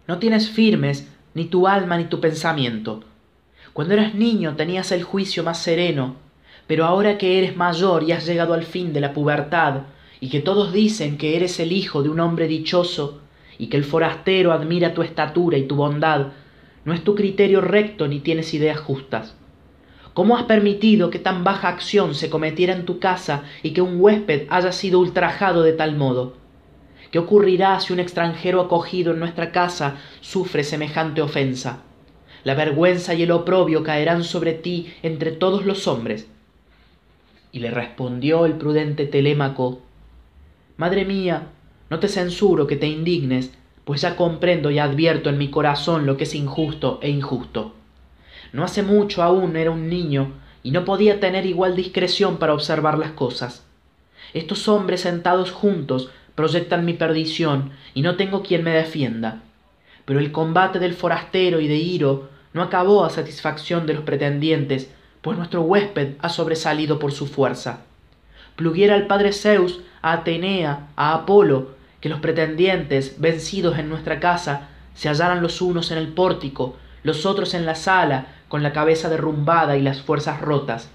no 0.07 0.19
tienes 0.19 0.49
firmes 0.49 1.09
ni 1.33 1.45
tu 1.45 1.67
alma 1.67 1.97
ni 1.97 2.05
tu 2.05 2.19
pensamiento. 2.19 3.03
Cuando 3.71 3.93
eras 3.93 4.13
niño 4.13 4.55
tenías 4.55 4.91
el 4.91 5.03
juicio 5.03 5.43
más 5.43 5.61
sereno, 5.61 6.17
pero 6.67 6.85
ahora 6.85 7.17
que 7.17 7.37
eres 7.37 7.55
mayor 7.55 8.03
y 8.03 8.11
has 8.11 8.25
llegado 8.25 8.53
al 8.53 8.63
fin 8.63 8.93
de 8.93 9.01
la 9.01 9.13
pubertad, 9.13 9.83
y 10.19 10.29
que 10.29 10.41
todos 10.41 10.71
dicen 10.71 11.17
que 11.17 11.35
eres 11.35 11.59
el 11.59 11.71
hijo 11.71 12.03
de 12.03 12.09
un 12.09 12.19
hombre 12.19 12.47
dichoso, 12.47 13.21
y 13.57 13.67
que 13.67 13.77
el 13.77 13.83
forastero 13.83 14.51
admira 14.51 14.93
tu 14.93 15.01
estatura 15.01 15.57
y 15.57 15.67
tu 15.67 15.75
bondad, 15.75 16.27
no 16.85 16.93
es 16.93 17.03
tu 17.03 17.15
criterio 17.15 17.61
recto 17.61 18.07
ni 18.07 18.19
tienes 18.19 18.53
ideas 18.53 18.79
justas. 18.79 19.35
¿Cómo 20.13 20.37
has 20.37 20.43
permitido 20.43 21.09
que 21.09 21.19
tan 21.19 21.43
baja 21.43 21.69
acción 21.69 22.13
se 22.13 22.29
cometiera 22.29 22.73
en 22.73 22.85
tu 22.85 22.99
casa 22.99 23.43
y 23.63 23.71
que 23.71 23.81
un 23.81 23.99
huésped 23.99 24.47
haya 24.49 24.71
sido 24.71 24.99
ultrajado 24.99 25.63
de 25.63 25.73
tal 25.73 25.95
modo? 25.95 26.42
¿Qué 27.13 27.19
ocurrirá 27.19 27.79
si 27.79 27.93
un 27.93 27.99
extranjero 27.99 28.59
acogido 28.59 29.13
en 29.13 29.19
nuestra 29.19 29.51
casa 29.51 29.97
sufre 30.19 30.63
semejante 30.63 31.21
ofensa? 31.21 31.83
La 32.43 32.55
vergüenza 32.55 33.13
y 33.13 33.21
el 33.21 33.29
oprobio 33.29 33.83
caerán 33.83 34.23
sobre 34.23 34.53
ti 34.53 34.91
entre 35.03 35.31
todos 35.31 35.63
los 35.63 35.87
hombres. 35.87 36.27
Y 37.51 37.59
le 37.59 37.69
respondió 37.69 38.47
el 38.47 38.53
prudente 38.53 39.05
Telémaco, 39.05 39.81
Madre 40.75 41.05
mía, 41.05 41.49
no 41.91 41.99
te 41.99 42.07
censuro 42.07 42.65
que 42.65 42.77
te 42.77 42.87
indignes, 42.87 43.53
pues 43.85 44.01
ya 44.01 44.15
comprendo 44.15 44.71
y 44.71 44.79
advierto 44.79 45.29
en 45.29 45.37
mi 45.37 45.51
corazón 45.51 46.07
lo 46.07 46.17
que 46.17 46.23
es 46.23 46.33
injusto 46.33 46.97
e 47.03 47.11
injusto. 47.11 47.75
No 48.53 48.63
hace 48.63 48.81
mucho 48.81 49.21
aún 49.21 49.55
era 49.55 49.69
un 49.69 49.87
niño 49.87 50.31
y 50.63 50.71
no 50.71 50.83
podía 50.83 51.19
tener 51.19 51.45
igual 51.45 51.75
discreción 51.75 52.37
para 52.37 52.55
observar 52.55 52.97
las 52.97 53.11
cosas. 53.11 53.67
Estos 54.33 54.67
hombres 54.67 55.01
sentados 55.01 55.51
juntos 55.51 56.09
proyectan 56.35 56.85
mi 56.85 56.93
perdición 56.93 57.71
y 57.93 58.01
no 58.01 58.15
tengo 58.15 58.43
quien 58.43 58.63
me 58.63 58.71
defienda. 58.71 59.41
Pero 60.05 60.19
el 60.19 60.31
combate 60.31 60.79
del 60.79 60.93
forastero 60.93 61.59
y 61.59 61.67
de 61.67 61.77
Iro 61.77 62.29
no 62.53 62.61
acabó 62.61 63.05
a 63.05 63.09
satisfacción 63.09 63.85
de 63.85 63.93
los 63.93 64.03
pretendientes, 64.03 64.91
pues 65.21 65.37
nuestro 65.37 65.61
huésped 65.61 66.15
ha 66.19 66.29
sobresalido 66.29 66.99
por 66.99 67.11
su 67.11 67.27
fuerza. 67.27 67.81
Pluguiera 68.55 68.95
al 68.95 69.07
padre 69.07 69.31
Zeus, 69.31 69.81
a 70.01 70.13
Atenea, 70.13 70.87
a 70.95 71.13
Apolo, 71.13 71.71
que 72.01 72.09
los 72.09 72.19
pretendientes, 72.19 73.19
vencidos 73.19 73.79
en 73.79 73.89
nuestra 73.89 74.19
casa, 74.19 74.67
se 74.93 75.07
hallaran 75.07 75.41
los 75.41 75.61
unos 75.61 75.91
en 75.91 75.97
el 75.97 76.09
pórtico, 76.09 76.75
los 77.03 77.25
otros 77.25 77.53
en 77.53 77.65
la 77.65 77.75
sala, 77.75 78.27
con 78.47 78.61
la 78.61 78.73
cabeza 78.73 79.09
derrumbada 79.09 79.77
y 79.77 79.81
las 79.81 80.01
fuerzas 80.01 80.41
rotas. 80.41 80.89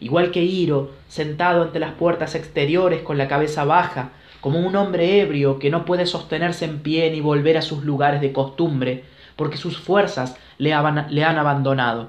Igual 0.00 0.30
que 0.30 0.42
Iro, 0.42 0.92
sentado 1.08 1.62
ante 1.62 1.80
las 1.80 1.92
puertas 1.92 2.34
exteriores 2.34 3.02
con 3.02 3.18
la 3.18 3.26
cabeza 3.26 3.64
baja, 3.64 4.10
como 4.44 4.58
un 4.58 4.76
hombre 4.76 5.22
ebrio 5.22 5.58
que 5.58 5.70
no 5.70 5.86
puede 5.86 6.04
sostenerse 6.04 6.66
en 6.66 6.80
pie 6.80 7.10
ni 7.10 7.22
volver 7.22 7.56
a 7.56 7.62
sus 7.62 7.82
lugares 7.82 8.20
de 8.20 8.34
costumbre, 8.34 9.04
porque 9.36 9.56
sus 9.56 9.78
fuerzas 9.78 10.36
le, 10.58 10.74
le 11.08 11.24
han 11.24 11.38
abandonado. 11.38 12.08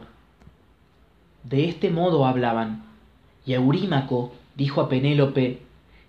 De 1.44 1.64
este 1.64 1.90
modo 1.90 2.26
hablaban. 2.26 2.84
Y 3.46 3.54
Eurímaco 3.54 4.34
dijo 4.54 4.82
a 4.82 4.90
Penélope, 4.90 5.62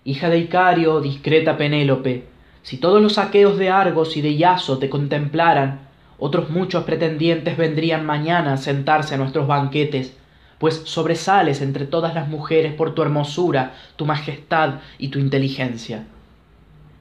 Hija 0.03 0.29
de 0.29 0.39
Icario, 0.39 0.99
discreta 0.99 1.55
Penélope, 1.55 2.25
si 2.61 2.75
todos 2.75 3.01
los 3.01 3.19
aqueos 3.19 3.57
de 3.57 3.69
Argos 3.69 4.17
y 4.17 4.21
de 4.21 4.31
Iaso 4.31 4.79
te 4.79 4.89
contemplaran, 4.89 5.87
otros 6.19 6.49
muchos 6.49 6.83
pretendientes 6.83 7.55
vendrían 7.55 8.05
mañana 8.05 8.51
a 8.51 8.57
sentarse 8.57 9.15
a 9.15 9.17
nuestros 9.17 9.47
banquetes, 9.47 10.17
pues 10.57 10.81
sobresales 10.83 11.61
entre 11.61 11.85
todas 11.85 12.13
las 12.13 12.27
mujeres 12.27 12.73
por 12.73 12.93
tu 12.93 13.01
hermosura, 13.01 13.75
tu 13.95 14.05
majestad 14.05 14.81
y 14.97 15.07
tu 15.07 15.19
inteligencia. 15.19 16.03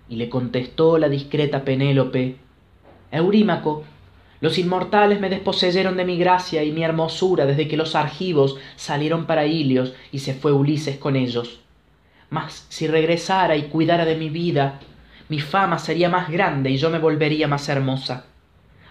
Y 0.08 0.16
le 0.16 0.28
contestó 0.28 0.98
la 0.98 1.08
discreta 1.08 1.64
Penélope, 1.64 2.36
Eurímaco, 3.10 3.84
los 4.40 4.58
inmortales 4.58 5.18
me 5.18 5.30
desposeyeron 5.30 5.96
de 5.96 6.04
mi 6.04 6.18
gracia 6.18 6.62
y 6.62 6.70
mi 6.70 6.84
hermosura 6.84 7.46
desde 7.46 7.68
que 7.68 7.76
los 7.76 7.94
argivos 7.94 8.56
salieron 8.76 9.24
para 9.24 9.46
Ilios 9.46 9.94
y 10.12 10.18
se 10.18 10.34
fue 10.34 10.52
Ulises 10.52 10.98
con 10.98 11.16
ellos. 11.16 11.60
Mas 12.28 12.66
si 12.68 12.86
regresara 12.86 13.56
y 13.56 13.64
cuidara 13.64 14.04
de 14.04 14.16
mi 14.16 14.28
vida, 14.28 14.80
mi 15.28 15.40
fama 15.40 15.78
sería 15.78 16.10
más 16.10 16.30
grande 16.30 16.70
y 16.70 16.76
yo 16.76 16.90
me 16.90 16.98
volvería 16.98 17.48
más 17.48 17.68
hermosa. 17.68 18.26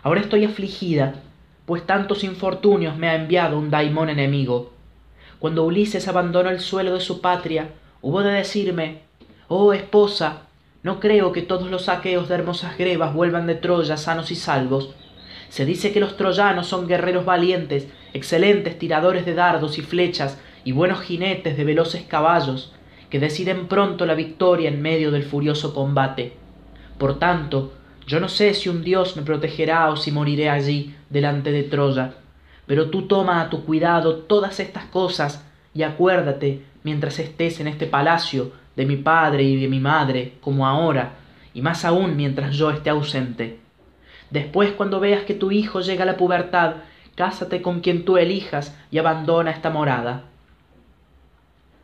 Ahora 0.01 0.21
estoy 0.21 0.45
afligida, 0.45 1.21
pues 1.65 1.85
tantos 1.85 2.23
infortunios 2.23 2.97
me 2.97 3.09
ha 3.09 3.15
enviado 3.15 3.59
un 3.59 3.69
daimón 3.69 4.09
enemigo. 4.09 4.73
Cuando 5.39 5.63
Ulises 5.63 6.07
abandonó 6.07 6.49
el 6.49 6.59
suelo 6.59 6.93
de 6.93 7.01
su 7.01 7.21
patria, 7.21 7.69
hubo 8.01 8.23
de 8.23 8.31
decirme, 8.31 9.01
Oh 9.47 9.73
esposa, 9.73 10.43
no 10.85 10.99
creo 10.99 11.31
que 11.31 11.41
todos 11.41 11.71
los 11.71 11.89
aqueos 11.89 12.29
de 12.29 12.35
hermosas 12.35 12.77
grebas 12.77 13.11
vuelvan 13.11 13.47
de 13.47 13.55
Troya 13.55 13.97
sanos 13.97 14.29
y 14.29 14.35
salvos, 14.35 14.93
se 15.49 15.65
dice 15.65 15.91
que 15.91 15.99
los 15.99 16.15
troyanos 16.15 16.67
son 16.67 16.87
guerreros 16.87 17.25
valientes, 17.25 17.87
excelentes 18.13 18.77
tiradores 18.77 19.25
de 19.25 19.33
dardos 19.33 19.79
y 19.79 19.81
flechas 19.81 20.39
y 20.63 20.73
buenos 20.73 21.01
jinetes 21.01 21.57
de 21.57 21.63
veloces 21.63 22.03
caballos, 22.03 22.71
que 23.09 23.19
deciden 23.19 23.65
pronto 23.65 24.05
la 24.05 24.13
victoria 24.13 24.69
en 24.69 24.83
medio 24.83 25.09
del 25.09 25.23
furioso 25.23 25.73
combate. 25.73 26.33
Por 26.99 27.17
tanto, 27.17 27.73
yo 28.05 28.19
no 28.19 28.29
sé 28.29 28.53
si 28.53 28.69
un 28.69 28.83
dios 28.83 29.17
me 29.17 29.23
protegerá 29.23 29.89
o 29.89 29.95
si 29.95 30.11
moriré 30.11 30.51
allí, 30.51 30.93
delante 31.09 31.51
de 31.51 31.63
Troya, 31.63 32.13
pero 32.67 32.91
tú 32.91 33.07
toma 33.07 33.41
a 33.41 33.49
tu 33.49 33.65
cuidado 33.65 34.17
todas 34.17 34.59
estas 34.59 34.85
cosas 34.85 35.43
y 35.73 35.81
acuérdate, 35.81 36.61
mientras 36.83 37.17
estés 37.17 37.59
en 37.59 37.69
este 37.69 37.87
palacio, 37.87 38.51
de 38.75 38.85
mi 38.85 38.97
padre 38.97 39.43
y 39.43 39.59
de 39.59 39.67
mi 39.67 39.79
madre, 39.79 40.33
como 40.41 40.67
ahora, 40.67 41.13
y 41.53 41.61
más 41.61 41.85
aún 41.85 42.15
mientras 42.15 42.55
yo 42.55 42.69
esté 42.71 42.89
ausente. 42.89 43.59
Después, 44.29 44.71
cuando 44.73 44.99
veas 44.99 45.23
que 45.23 45.33
tu 45.33 45.51
hijo 45.51 45.81
llega 45.81 46.03
a 46.03 46.07
la 46.07 46.17
pubertad, 46.17 46.75
cásate 47.15 47.61
con 47.61 47.79
quien 47.79 48.03
tú 48.05 48.17
elijas 48.17 48.77
y 48.91 48.97
abandona 48.97 49.51
esta 49.51 49.69
morada. 49.69 50.23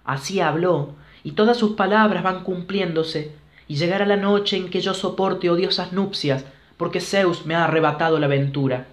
Así 0.04 0.42
habló, 0.42 0.96
y 1.24 1.32
todas 1.32 1.58
sus 1.58 1.74
palabras 1.74 2.24
van 2.24 2.44
cumpliéndose, 2.44 3.34
y 3.68 3.76
llegará 3.76 4.06
la 4.06 4.18
noche 4.18 4.58
en 4.58 4.70
que 4.70 4.82
yo 4.82 4.94
soporte 4.94 5.50
odiosas 5.50 5.94
nupcias, 5.94 6.46
porque 6.76 7.00
Zeus 7.00 7.46
me 7.46 7.56
ha 7.56 7.66
arrebatado 7.66 8.20
la 8.20 8.28
ventura. 8.28 8.88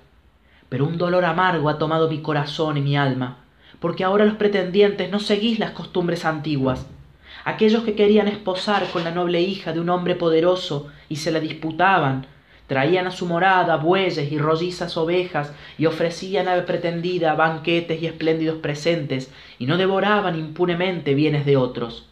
Pero 0.69 0.85
un 0.85 0.99
dolor 0.99 1.25
amargo 1.25 1.69
ha 1.69 1.79
tomado 1.79 2.09
mi 2.09 2.21
corazón 2.21 2.77
y 2.77 2.83
mi 2.83 2.97
alma, 2.97 3.39
porque 3.81 4.05
ahora 4.05 4.25
los 4.25 4.35
pretendientes 4.35 5.11
no 5.11 5.19
seguís 5.19 5.59
las 5.59 5.71
costumbres 5.71 6.25
antiguas. 6.25 6.87
Aquellos 7.49 7.83
que 7.83 7.95
querían 7.95 8.29
esposar 8.29 8.91
con 8.91 9.05
la 9.05 9.11
noble 9.11 9.41
hija 9.41 9.73
de 9.73 9.81
un 9.81 9.89
hombre 9.89 10.15
poderoso 10.15 10.89
y 11.09 11.17
se 11.17 11.31
la 11.31 11.41
disputaban, 11.41 12.27
traían 12.67 13.07
a 13.07 13.11
su 13.11 13.25
morada 13.25 13.77
bueyes 13.77 14.31
y 14.31 14.37
rollizas 14.37 14.99
ovejas 14.99 15.55
y 15.79 15.87
ofrecían 15.87 16.47
a 16.49 16.57
la 16.57 16.67
pretendida 16.67 17.35
banquetes 17.37 18.03
y 18.03 18.07
espléndidos 18.07 18.59
presentes 18.59 19.31
y 19.59 19.65
no 19.65 19.79
devoraban 19.79 20.39
impunemente 20.39 21.15
bienes 21.15 21.47
de 21.47 21.57
otros. 21.57 22.07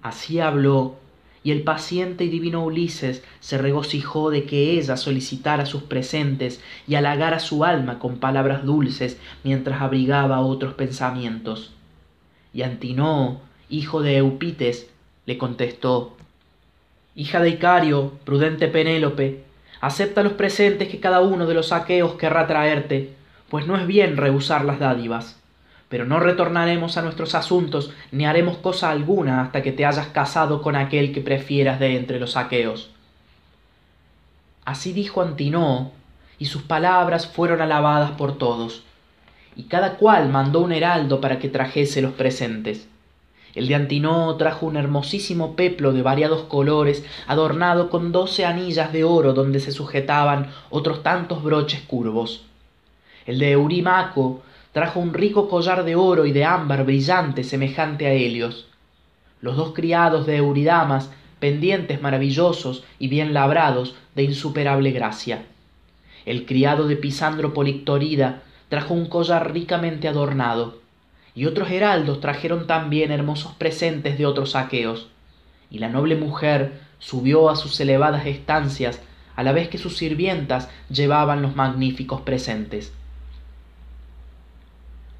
Así 0.00 0.38
habló 0.38 0.94
y 1.42 1.50
el 1.50 1.64
paciente 1.64 2.22
y 2.22 2.28
divino 2.28 2.64
ulises 2.64 3.24
se 3.40 3.58
regocijó 3.58 4.30
de 4.30 4.44
que 4.44 4.78
ella 4.78 4.96
solicitara 4.96 5.66
sus 5.66 5.82
presentes 5.82 6.62
y 6.86 6.94
halagara 6.94 7.40
su 7.40 7.64
alma 7.64 7.98
con 7.98 8.18
palabras 8.18 8.64
dulces 8.64 9.18
mientras 9.42 9.82
abrigaba 9.82 10.38
otros 10.38 10.74
pensamientos. 10.74 11.72
Y 12.54 12.62
antinoo 12.62 13.40
hijo 13.68 14.02
de 14.02 14.16
eupites 14.16 14.90
le 15.26 15.38
contestó 15.38 16.16
hija 17.16 17.40
de 17.40 17.48
Icario, 17.48 18.12
prudente 18.24 18.68
Penélope, 18.68 19.42
acepta 19.80 20.22
los 20.22 20.34
presentes 20.34 20.88
que 20.88 21.00
cada 21.00 21.22
uno 21.22 21.46
de 21.46 21.54
los 21.54 21.72
aqueos 21.72 22.14
querrá 22.14 22.46
traerte, 22.46 23.14
pues 23.48 23.66
no 23.66 23.76
es 23.76 23.86
bien 23.86 24.18
rehusar 24.18 24.64
las 24.64 24.78
dádivas. 24.78 25.40
Pero 25.88 26.04
no 26.04 26.20
retornaremos 26.20 26.98
a 26.98 27.02
nuestros 27.02 27.34
asuntos, 27.34 27.92
ni 28.12 28.26
haremos 28.26 28.58
cosa 28.58 28.90
alguna 28.90 29.40
hasta 29.40 29.62
que 29.62 29.72
te 29.72 29.86
hayas 29.86 30.08
casado 30.08 30.60
con 30.60 30.76
aquel 30.76 31.12
que 31.12 31.22
prefieras 31.22 31.80
de 31.80 31.96
entre 31.96 32.20
los 32.20 32.36
aqueos. 32.36 32.90
Así 34.64 34.92
dijo 34.92 35.22
Antinoo, 35.22 35.92
y 36.38 36.46
sus 36.46 36.62
palabras 36.62 37.26
fueron 37.26 37.62
alabadas 37.62 38.10
por 38.10 38.36
todos, 38.36 38.82
y 39.54 39.64
cada 39.64 39.94
cual 39.94 40.28
mandó 40.28 40.60
un 40.60 40.72
heraldo 40.72 41.20
para 41.20 41.38
que 41.38 41.48
trajese 41.48 42.02
los 42.02 42.12
presentes. 42.12 42.88
El 43.56 43.68
de 43.68 43.74
Antinoo 43.74 44.36
trajo 44.36 44.66
un 44.66 44.76
hermosísimo 44.76 45.56
peplo 45.56 45.94
de 45.94 46.02
variados 46.02 46.42
colores, 46.42 47.06
adornado 47.26 47.88
con 47.88 48.12
doce 48.12 48.44
anillas 48.44 48.92
de 48.92 49.02
oro 49.02 49.32
donde 49.32 49.60
se 49.60 49.72
sujetaban 49.72 50.50
otros 50.68 51.02
tantos 51.02 51.42
broches 51.42 51.80
curvos. 51.80 52.44
El 53.24 53.38
de 53.38 53.52
Eurimaco 53.52 54.42
trajo 54.72 55.00
un 55.00 55.14
rico 55.14 55.48
collar 55.48 55.86
de 55.86 55.96
oro 55.96 56.26
y 56.26 56.32
de 56.32 56.44
ámbar 56.44 56.84
brillante 56.84 57.44
semejante 57.44 58.06
a 58.06 58.12
Helios. 58.12 58.68
Los 59.40 59.56
dos 59.56 59.72
criados 59.72 60.26
de 60.26 60.36
Euridamas, 60.36 61.10
pendientes 61.40 62.02
maravillosos 62.02 62.84
y 62.98 63.08
bien 63.08 63.32
labrados 63.32 63.94
de 64.14 64.24
insuperable 64.24 64.90
gracia. 64.90 65.46
El 66.26 66.44
criado 66.44 66.86
de 66.88 66.96
Pisandro 66.96 67.54
Polictorida 67.54 68.42
trajo 68.68 68.92
un 68.92 69.06
collar 69.06 69.54
ricamente 69.54 70.08
adornado 70.08 70.85
y 71.36 71.44
otros 71.44 71.70
heraldos 71.70 72.20
trajeron 72.20 72.66
también 72.66 73.12
hermosos 73.12 73.52
presentes 73.52 74.16
de 74.16 74.24
otros 74.24 74.56
aqueos, 74.56 75.10
y 75.70 75.78
la 75.78 75.90
noble 75.90 76.16
mujer 76.16 76.80
subió 76.98 77.50
a 77.50 77.56
sus 77.56 77.78
elevadas 77.78 78.26
estancias 78.26 79.02
a 79.36 79.42
la 79.42 79.52
vez 79.52 79.68
que 79.68 79.76
sus 79.76 79.98
sirvientas 79.98 80.70
llevaban 80.88 81.42
los 81.42 81.54
magníficos 81.54 82.22
presentes. 82.22 82.94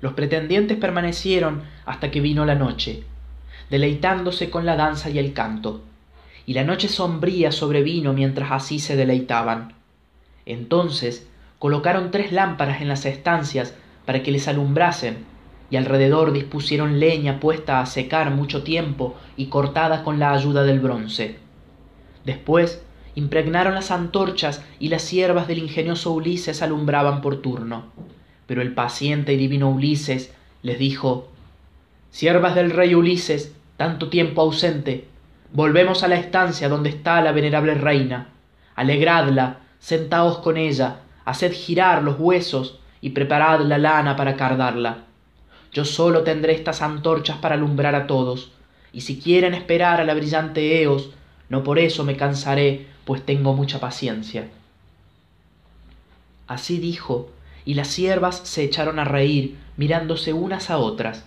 Los 0.01 0.15
pretendientes 0.15 0.79
permanecieron 0.79 1.65
hasta 1.85 2.11
que 2.11 2.21
vino 2.23 2.47
la 2.47 2.55
noche, 2.55 3.03
deleitándose 3.69 4.49
con 4.49 4.65
la 4.65 4.77
danza 4.77 5.11
y 5.11 5.19
el 5.19 5.35
canto, 5.35 5.83
y 6.47 6.55
la 6.55 6.65
noche 6.65 6.89
sombría 6.89 7.53
sobrevino 7.53 8.15
mientras 8.15 8.53
así 8.53 8.79
se 8.79 8.97
deleitaban. 8.97 9.75
Entonces 10.47 11.29
colocaron 11.59 12.11
tres 12.11 12.33
lámparas 12.33 12.81
en 12.81 12.89
las 12.89 13.05
estancias 13.05 13.75
para 14.07 14.23
que 14.23 14.31
les 14.31 14.49
alumbrasen 14.49 15.36
y 15.71 15.77
alrededor 15.77 16.33
dispusieron 16.33 17.01
leña 17.01 17.41
puesta 17.41 17.81
a 17.81 17.87
secar 17.87 18.31
mucho 18.31 18.63
tiempo 18.63 19.17
y 19.37 19.47
cortada 19.47 20.05
con 20.05 20.19
la 20.19 20.33
ayuda 20.33 20.63
del 20.63 20.81
bronce. 20.81 21.39
Después 22.25 22.85
impregnaron 23.15 23.75
las 23.75 23.91
antorchas 23.91 24.63
y 24.79 24.89
las 24.89 25.03
siervas 25.03 25.49
del 25.49 25.59
ingenioso 25.59 26.13
Ulises 26.13 26.63
alumbraban 26.63 27.21
por 27.21 27.41
turno. 27.41 27.87
Pero 28.47 28.63
el 28.63 28.75
paciente 28.75 29.33
y 29.33 29.37
divino 29.37 29.71
Ulises 29.71 30.33
les 30.63 30.79
dijo 30.79 31.29
Siervas 32.11 32.55
del 32.55 32.71
rey 32.71 32.95
Ulises, 32.95 33.55
tanto 33.77 34.09
tiempo 34.09 34.43
ausente, 34.43 35.09
volvemos 35.53 36.03
a 36.03 36.09
la 36.09 36.17
estancia 36.17 36.69
donde 36.69 36.91
está 36.91 37.21
la 37.21 37.33
venerable 37.33 37.75
reina. 37.75 38.29
Alegradla, 38.77 39.61
sentaos 39.79 40.39
con 40.39 40.57
ella, 40.57 41.01
haced 41.25 41.53
girar 41.53 42.03
los 42.03 42.19
huesos 42.19 42.79
y 43.01 43.11
preparad 43.11 43.61
la 43.61 43.79
lana 43.79 44.17
para 44.17 44.37
cardarla 44.37 45.07
yo 45.73 45.85
solo 45.85 46.23
tendré 46.23 46.55
estas 46.55 46.83
antorchas 46.83 47.39
para 47.39 47.55
alumbrar 47.55 47.95
a 47.95 48.07
todos, 48.07 48.53
y 48.93 49.03
si 49.03 49.19
quieren 49.19 49.55
esperar 49.55 50.01
a 50.01 50.05
la 50.05 50.15
brillante 50.15 50.83
Eos, 50.83 51.11
no 51.49 51.63
por 51.63 51.79
eso 51.79 52.05
me 52.05 52.17
cansaré, 52.17 52.87
pues 53.05 53.25
tengo 53.25 53.55
mucha 53.55 53.79
paciencia. 53.79 54.49
Así 56.47 56.79
dijo, 56.79 57.31
y 57.65 57.75
las 57.75 57.89
siervas 57.89 58.41
se 58.45 58.65
echaron 58.65 58.99
a 58.99 59.05
reír, 59.05 59.57
mirándose 59.77 60.33
unas 60.33 60.71
a 60.71 60.79
otras, 60.79 61.25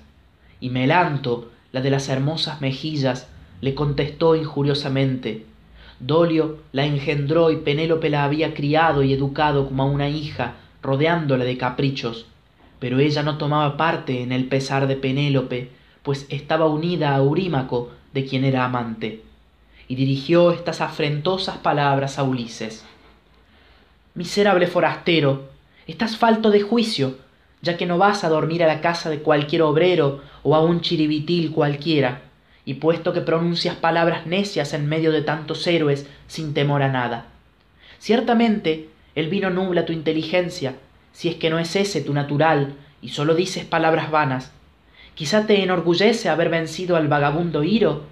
y 0.60 0.70
Melanto, 0.70 1.52
la 1.72 1.82
de 1.82 1.92
las 1.92 2.10
hermosas 2.10 2.62
mejillas, 2.62 3.28
le 3.62 3.76
contestó 3.76 4.36
injuriosamente, 4.36 5.46
Dolio 6.00 6.60
la 6.72 6.86
engendró 6.86 7.52
y 7.52 7.58
Penélope 7.58 8.10
la 8.10 8.24
había 8.24 8.54
criado 8.54 9.04
y 9.04 9.12
educado 9.12 9.68
como 9.68 9.84
a 9.84 9.86
una 9.86 10.08
hija, 10.08 10.56
rodeándola 10.82 11.44
de 11.44 11.58
caprichos, 11.58 12.26
pero 12.80 13.00
ella 13.00 13.24
no 13.24 13.38
tomaba 13.38 13.78
parte 13.78 14.24
en 14.24 14.32
el 14.32 14.46
pesar 14.46 14.88
de 14.88 14.96
Penélope, 14.96 15.70
pues 16.04 16.26
estaba 16.30 16.68
unida 16.68 17.14
a 17.14 17.18
Eurímaco, 17.18 17.92
de 18.14 18.26
quien 18.26 18.44
era 18.44 18.66
amante, 18.66 19.22
y 19.88 19.96
dirigió 19.96 20.52
estas 20.52 20.82
afrentosas 20.82 21.58
palabras 21.58 22.18
a 22.18 22.24
Ulises. 22.24 22.86
miserable 24.16 24.68
forastero, 24.68 25.50
estás 25.88 26.18
falto 26.18 26.50
de 26.50 26.62
juicio, 26.62 27.18
ya 27.62 27.78
que 27.78 27.86
no 27.86 27.98
vas 27.98 28.24
a 28.24 28.30
dormir 28.30 28.64
a 28.64 28.68
la 28.68 28.82
casa 28.82 29.10
de 29.10 29.20
cualquier 29.20 29.62
obrero 29.62 30.22
o 30.44 30.56
a 30.56 30.62
un 30.62 30.82
chiribitil 30.82 31.52
cualquiera, 31.52 32.22
y 32.66 32.76
puesto 32.76 33.14
que 33.14 33.22
pronuncias 33.22 33.76
palabras 33.76 34.26
necias 34.26 34.74
en 34.74 34.88
medio 34.88 35.12
de 35.12 35.22
tantos 35.22 35.66
héroes 35.68 36.08
sin 36.28 36.54
temor 36.54 36.84
a 36.84 36.90
nada. 36.90 37.26
Ciertamente 38.00 38.90
el 39.16 39.30
vino 39.30 39.50
nubla 39.50 39.86
tu 39.86 39.94
inteligencia, 39.94 40.76
si 41.20 41.28
es 41.28 41.36
que 41.36 41.50
no 41.50 41.60
es 41.60 41.76
ese 41.76 42.00
tu 42.00 42.14
natural, 42.14 42.76
y 43.02 43.10
sólo 43.10 43.36
dices 43.36 43.66
palabras 43.66 44.10
vanas. 44.10 44.54
Quizá 45.16 45.46
te 45.46 45.62
enorgullece 45.62 46.30
haber 46.30 46.48
vencido 46.48 46.96
al 46.96 47.10
vagabundo 47.10 47.62
Hiro, 47.62 48.04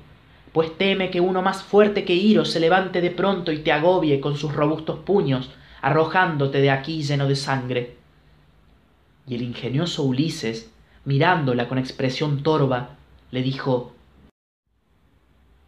pues 0.52 0.78
teme 0.78 1.10
que 1.10 1.22
uno 1.22 1.42
más 1.42 1.64
fuerte 1.64 2.04
que 2.04 2.16
Hiro 2.16 2.44
se 2.44 2.60
levante 2.60 3.00
de 3.00 3.10
pronto 3.10 3.54
y 3.54 3.60
te 3.60 3.72
agobie 3.72 4.20
con 4.20 4.36
sus 4.36 4.54
robustos 4.54 5.00
puños, 5.00 5.52
arrojándote 5.82 6.60
de 6.60 6.70
aquí 6.70 7.02
lleno 7.02 7.30
de 7.30 7.38
sangre. 7.38 7.96
Y 9.26 9.36
el 9.36 9.42
ingenioso 9.42 10.04
Ulises, 10.04 10.70
mirándola 11.06 11.70
con 11.70 11.78
expresión 11.78 12.44
torva, 12.44 12.98
le 13.32 13.42
dijo 13.42 13.94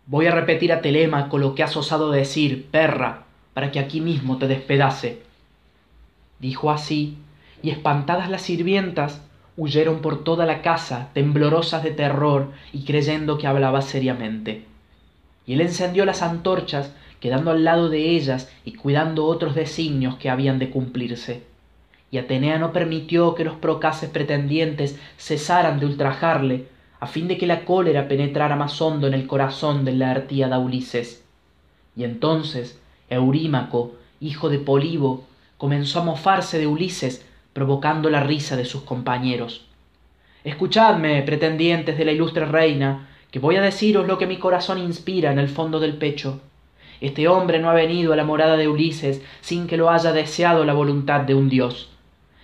Voy 0.07 0.25
a 0.25 0.31
repetir 0.31 0.73
a 0.73 0.81
Telémaco 0.81 1.37
lo 1.37 1.55
que 1.55 1.63
has 1.63 1.77
osado 1.77 2.11
decir, 2.11 2.65
perra, 2.69 3.23
para 3.53 3.71
que 3.71 3.79
aquí 3.79 4.01
mismo 4.01 4.37
te 4.37 4.49
despedace. 4.49 5.21
Dijo 6.39 6.69
así, 6.71 7.17
y 7.61 7.71
espantadas 7.71 8.29
las 8.29 8.41
sirvientas, 8.41 9.21
huyeron 9.57 9.99
por 10.01 10.23
toda 10.23 10.45
la 10.45 10.61
casa, 10.61 11.09
temblorosas 11.13 11.83
de 11.83 11.91
terror 11.91 12.51
y 12.71 12.85
creyendo 12.85 13.37
que 13.37 13.47
hablaba 13.47 13.81
seriamente. 13.81 14.65
Y 15.45 15.53
él 15.53 15.61
encendió 15.61 16.05
las 16.05 16.21
antorchas, 16.21 16.93
quedando 17.19 17.51
al 17.51 17.63
lado 17.63 17.89
de 17.89 18.11
ellas 18.11 18.49
y 18.63 18.73
cuidando 18.73 19.25
otros 19.25 19.55
designios 19.55 20.15
que 20.15 20.29
habían 20.29 20.59
de 20.59 20.69
cumplirse. 20.69 21.43
Y 22.11 22.17
Atenea 22.17 22.57
no 22.57 22.71
permitió 22.71 23.35
que 23.35 23.43
los 23.43 23.55
procaces 23.55 24.09
pretendientes 24.09 24.97
cesaran 25.17 25.79
de 25.79 25.85
ultrajarle, 25.85 26.67
a 26.99 27.07
fin 27.07 27.27
de 27.27 27.37
que 27.37 27.47
la 27.47 27.65
cólera 27.65 28.07
penetrara 28.07 28.55
más 28.55 28.81
hondo 28.81 29.07
en 29.07 29.13
el 29.13 29.27
corazón 29.27 29.85
de 29.85 29.93
la 29.93 30.11
artíada 30.11 30.59
Ulises. 30.59 31.23
Y 31.95 32.03
entonces 32.03 32.79
Eurímaco, 33.09 33.93
hijo 34.19 34.49
de 34.49 34.59
Polibo, 34.59 35.23
comenzó 35.57 35.99
a 35.99 36.03
mofarse 36.03 36.59
de 36.59 36.67
Ulises, 36.67 37.25
provocando 37.53 38.09
la 38.09 38.21
risa 38.21 38.55
de 38.55 38.65
sus 38.65 38.83
compañeros. 38.83 39.65
Escuchadme, 40.43 41.21
pretendientes 41.23 41.97
de 41.97 42.05
la 42.05 42.11
ilustre 42.11 42.45
reina, 42.45 43.09
que 43.31 43.39
voy 43.39 43.57
a 43.57 43.61
deciros 43.61 44.07
lo 44.07 44.17
que 44.17 44.27
mi 44.27 44.37
corazón 44.37 44.77
inspira 44.77 45.31
en 45.31 45.39
el 45.39 45.49
fondo 45.49 45.79
del 45.79 45.97
pecho. 45.97 46.41
Este 47.01 47.27
hombre 47.27 47.59
no 47.59 47.69
ha 47.69 47.73
venido 47.73 48.13
a 48.13 48.15
la 48.15 48.23
morada 48.23 48.57
de 48.57 48.67
Ulises 48.67 49.21
sin 49.41 49.67
que 49.67 49.77
lo 49.77 49.89
haya 49.89 50.11
deseado 50.11 50.65
la 50.65 50.73
voluntad 50.73 51.21
de 51.21 51.35
un 51.35 51.49
dios. 51.49 51.89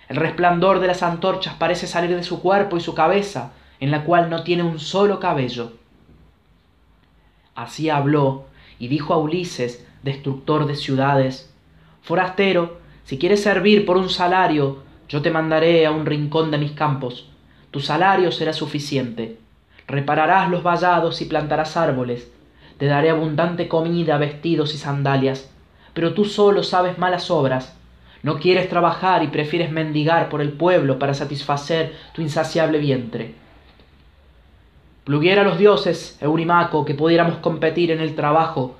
El 0.08 0.16
resplandor 0.16 0.80
de 0.80 0.86
las 0.86 1.02
antorchas 1.02 1.54
parece 1.54 1.86
salir 1.86 2.14
de 2.14 2.22
su 2.22 2.40
cuerpo 2.40 2.76
y 2.76 2.80
su 2.80 2.94
cabeza, 2.94 3.52
en 3.80 3.90
la 3.90 4.04
cual 4.04 4.30
no 4.30 4.44
tiene 4.44 4.62
un 4.62 4.78
solo 4.78 5.18
cabello. 5.20 5.72
Así 7.54 7.90
habló 7.90 8.44
y 8.78 8.88
dijo 8.88 9.14
a 9.14 9.18
Ulises, 9.18 9.84
destructor 10.02 10.66
de 10.66 10.76
ciudades, 10.76 11.52
Forastero, 12.02 12.78
si 13.04 13.18
quieres 13.18 13.42
servir 13.42 13.84
por 13.84 13.96
un 13.96 14.08
salario, 14.08 14.84
yo 15.08 15.22
te 15.22 15.30
mandaré 15.30 15.86
a 15.86 15.92
un 15.92 16.06
rincón 16.06 16.50
de 16.50 16.58
mis 16.58 16.72
campos. 16.72 17.28
Tu 17.70 17.80
salario 17.80 18.32
será 18.32 18.52
suficiente. 18.52 19.38
Repararás 19.86 20.50
los 20.50 20.62
vallados 20.62 21.20
y 21.22 21.26
plantarás 21.26 21.76
árboles. 21.76 22.32
Te 22.78 22.86
daré 22.86 23.10
abundante 23.10 23.68
comida, 23.68 24.18
vestidos 24.18 24.74
y 24.74 24.78
sandalias. 24.78 25.50
Pero 25.94 26.12
tú 26.12 26.24
solo 26.24 26.62
sabes 26.62 26.98
malas 26.98 27.30
obras. 27.30 27.76
No 28.22 28.38
quieres 28.38 28.68
trabajar 28.68 29.22
y 29.22 29.28
prefieres 29.28 29.70
mendigar 29.70 30.28
por 30.28 30.40
el 30.40 30.52
pueblo 30.52 30.98
para 30.98 31.14
satisfacer 31.14 31.94
tu 32.12 32.22
insaciable 32.22 32.78
vientre. 32.78 33.34
Pluguiera 35.04 35.42
a 35.42 35.44
los 35.44 35.58
dioses, 35.58 36.18
Eurimaco, 36.20 36.84
que 36.84 36.94
pudiéramos 36.94 37.36
competir 37.36 37.92
en 37.92 38.00
el 38.00 38.16
trabajo, 38.16 38.76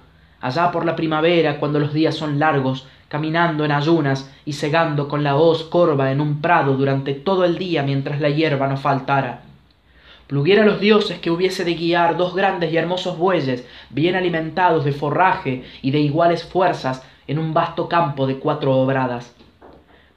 allá 0.47 0.71
por 0.71 0.85
la 0.85 0.97
primavera, 0.97 1.59
cuando 1.59 1.79
los 1.79 1.93
días 1.93 2.15
son 2.15 2.39
largos, 2.39 2.87
caminando 3.09 3.65
en 3.65 3.73
ayunas 3.73 4.31
y 4.45 4.53
segando 4.55 5.09
con 5.09 5.23
la 5.23 5.37
hoz 5.37 5.65
corva 5.65 6.11
en 6.11 6.21
un 6.21 6.41
prado 6.41 6.77
durante 6.77 7.15
todo 7.15 7.45
el 7.45 7.59
día 7.59 7.83
mientras 7.83 8.21
la 8.21 8.31
hierba 8.31 8.69
no 8.69 8.77
faltara. 8.77 9.43
Pluguiera 10.27 10.65
los 10.65 10.81
dioses 10.81 11.21
que 11.21 11.31
hubiese 11.31 11.65
de 11.65 11.75
guiar 11.75 12.17
dos 12.17 12.35
grandes 12.35 12.73
y 12.73 12.77
hermosos 12.77 13.17
bueyes, 13.17 13.65
bien 13.91 14.17
alimentados 14.17 14.85
de 14.85 14.93
forraje 14.93 15.65
y 15.83 15.93
de 15.93 16.01
iguales 16.01 16.45
fuerzas, 16.45 17.03
en 17.29 17.39
un 17.39 17.55
vasto 17.55 17.89
campo 17.89 18.27
de 18.27 18.39
cuatro 18.39 18.77
obradas. 18.77 19.35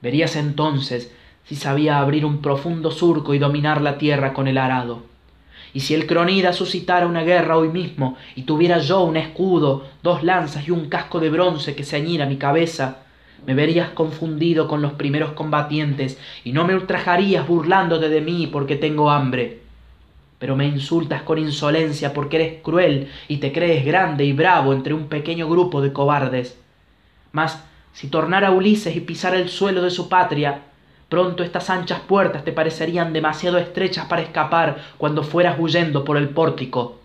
Verías 0.00 0.36
entonces 0.36 1.12
si 1.44 1.56
sabía 1.56 1.98
abrir 1.98 2.24
un 2.24 2.40
profundo 2.40 2.90
surco 2.90 3.34
y 3.34 3.38
dominar 3.38 3.80
la 3.82 3.98
tierra 3.98 4.32
con 4.32 4.46
el 4.46 4.58
arado. 4.58 5.09
Y 5.72 5.80
si 5.80 5.94
el 5.94 6.06
cronida 6.06 6.52
suscitara 6.52 7.06
una 7.06 7.22
guerra 7.22 7.56
hoy 7.56 7.68
mismo, 7.68 8.16
y 8.34 8.42
tuviera 8.42 8.78
yo 8.78 9.02
un 9.02 9.16
escudo, 9.16 9.84
dos 10.02 10.22
lanzas 10.22 10.66
y 10.66 10.70
un 10.70 10.88
casco 10.88 11.20
de 11.20 11.30
bronce 11.30 11.74
que 11.74 11.84
ceñira 11.84 12.26
mi 12.26 12.36
cabeza, 12.36 12.98
me 13.46 13.54
verías 13.54 13.90
confundido 13.90 14.68
con 14.68 14.82
los 14.82 14.92
primeros 14.92 15.32
combatientes, 15.32 16.18
y 16.44 16.52
no 16.52 16.64
me 16.64 16.74
ultrajarías 16.74 17.46
burlándote 17.46 18.08
de 18.08 18.20
mí 18.20 18.48
porque 18.48 18.76
tengo 18.76 19.10
hambre. 19.10 19.60
Pero 20.38 20.56
me 20.56 20.66
insultas 20.66 21.22
con 21.22 21.38
insolencia 21.38 22.12
porque 22.14 22.36
eres 22.36 22.62
cruel 22.62 23.08
y 23.28 23.36
te 23.36 23.52
crees 23.52 23.84
grande 23.84 24.24
y 24.24 24.32
bravo 24.32 24.72
entre 24.72 24.94
un 24.94 25.06
pequeño 25.06 25.48
grupo 25.48 25.82
de 25.82 25.92
cobardes. 25.92 26.58
Mas 27.32 27.62
si 27.92 28.08
tornara 28.08 28.50
Ulises 28.50 28.96
y 28.96 29.00
pisara 29.00 29.36
el 29.36 29.48
suelo 29.48 29.82
de 29.82 29.90
su 29.90 30.08
patria, 30.08 30.62
Pronto 31.10 31.42
estas 31.42 31.70
anchas 31.70 31.98
puertas 32.00 32.44
te 32.44 32.52
parecerían 32.52 33.12
demasiado 33.12 33.58
estrechas 33.58 34.06
para 34.06 34.22
escapar 34.22 34.78
cuando 34.96 35.24
fueras 35.24 35.58
huyendo 35.58 36.04
por 36.04 36.16
el 36.16 36.28
pórtico. 36.28 37.00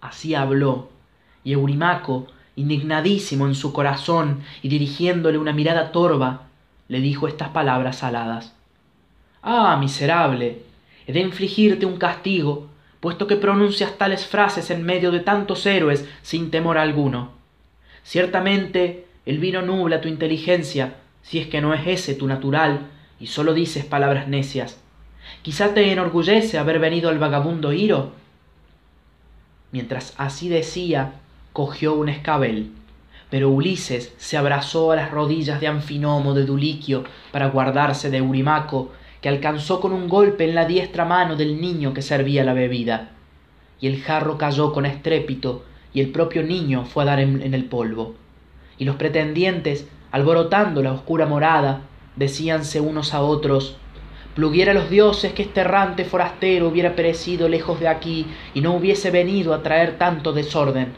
Así 0.00 0.34
habló, 0.34 0.88
y 1.44 1.52
Eurimaco, 1.52 2.26
indignadísimo 2.56 3.46
en 3.46 3.54
su 3.54 3.74
corazón 3.74 4.42
y 4.62 4.68
dirigiéndole 4.68 5.36
una 5.36 5.52
mirada 5.52 5.92
torva, 5.92 6.44
le 6.88 7.00
dijo 7.00 7.28
estas 7.28 7.50
palabras 7.50 8.02
aladas. 8.02 8.54
Ah, 9.42 9.76
miserable, 9.78 10.62
he 11.06 11.12
de 11.12 11.20
infligirte 11.20 11.84
un 11.84 11.98
castigo, 11.98 12.68
puesto 13.00 13.26
que 13.26 13.36
pronuncias 13.36 13.98
tales 13.98 14.24
frases 14.24 14.70
en 14.70 14.82
medio 14.82 15.10
de 15.10 15.20
tantos 15.20 15.66
héroes 15.66 16.08
sin 16.22 16.50
temor 16.50 16.78
alguno. 16.78 17.32
Ciertamente 18.02 19.04
el 19.26 19.38
vino 19.40 19.60
nubla 19.60 20.00
tu 20.00 20.08
inteligencia, 20.08 20.94
si 21.24 21.38
es 21.38 21.48
que 21.48 21.60
no 21.60 21.74
es 21.74 21.86
ese 21.86 22.14
tu 22.14 22.28
natural 22.28 22.86
y 23.18 23.26
sólo 23.26 23.54
dices 23.54 23.84
palabras 23.84 24.28
necias. 24.28 24.78
Quizá 25.42 25.72
te 25.72 25.90
enorgullece 25.90 26.58
haber 26.58 26.78
venido 26.78 27.10
el 27.10 27.18
vagabundo 27.18 27.72
Hiro. 27.72 28.12
Mientras 29.72 30.14
así 30.18 30.48
decía, 30.50 31.14
cogió 31.52 31.94
un 31.94 32.10
escabel, 32.10 32.72
pero 33.30 33.48
Ulises 33.48 34.12
se 34.18 34.36
abrazó 34.36 34.92
a 34.92 34.96
las 34.96 35.10
rodillas 35.10 35.60
de 35.60 35.66
Anfinomo 35.66 36.34
de 36.34 36.44
Duliquio 36.44 37.04
para 37.32 37.48
guardarse 37.48 38.10
de 38.10 38.18
Eurimaco, 38.18 38.92
que 39.22 39.30
alcanzó 39.30 39.80
con 39.80 39.94
un 39.94 40.08
golpe 40.08 40.44
en 40.44 40.54
la 40.54 40.66
diestra 40.66 41.06
mano 41.06 41.36
del 41.36 41.58
niño 41.58 41.94
que 41.94 42.02
servía 42.02 42.44
la 42.44 42.52
bebida. 42.52 43.12
Y 43.80 43.86
el 43.86 44.02
jarro 44.02 44.36
cayó 44.36 44.72
con 44.72 44.84
estrépito, 44.84 45.64
y 45.94 46.00
el 46.00 46.10
propio 46.10 46.42
niño 46.42 46.84
fue 46.84 47.04
a 47.04 47.06
dar 47.06 47.20
en 47.20 47.54
el 47.54 47.64
polvo. 47.64 48.14
Y 48.76 48.84
los 48.84 48.96
pretendientes 48.96 49.86
alborotando 50.14 50.80
la 50.80 50.92
oscura 50.92 51.26
morada, 51.26 51.80
decíanse 52.14 52.80
unos 52.80 53.14
a 53.14 53.20
otros, 53.20 53.74
pluguiera 54.36 54.72
los 54.72 54.88
dioses 54.88 55.32
que 55.32 55.42
este 55.42 55.62
errante 55.62 56.04
forastero 56.04 56.68
hubiera 56.68 56.94
perecido 56.94 57.48
lejos 57.48 57.80
de 57.80 57.88
aquí 57.88 58.28
y 58.54 58.60
no 58.60 58.74
hubiese 58.76 59.10
venido 59.10 59.52
a 59.52 59.64
traer 59.64 59.98
tanto 59.98 60.32
desorden, 60.32 60.92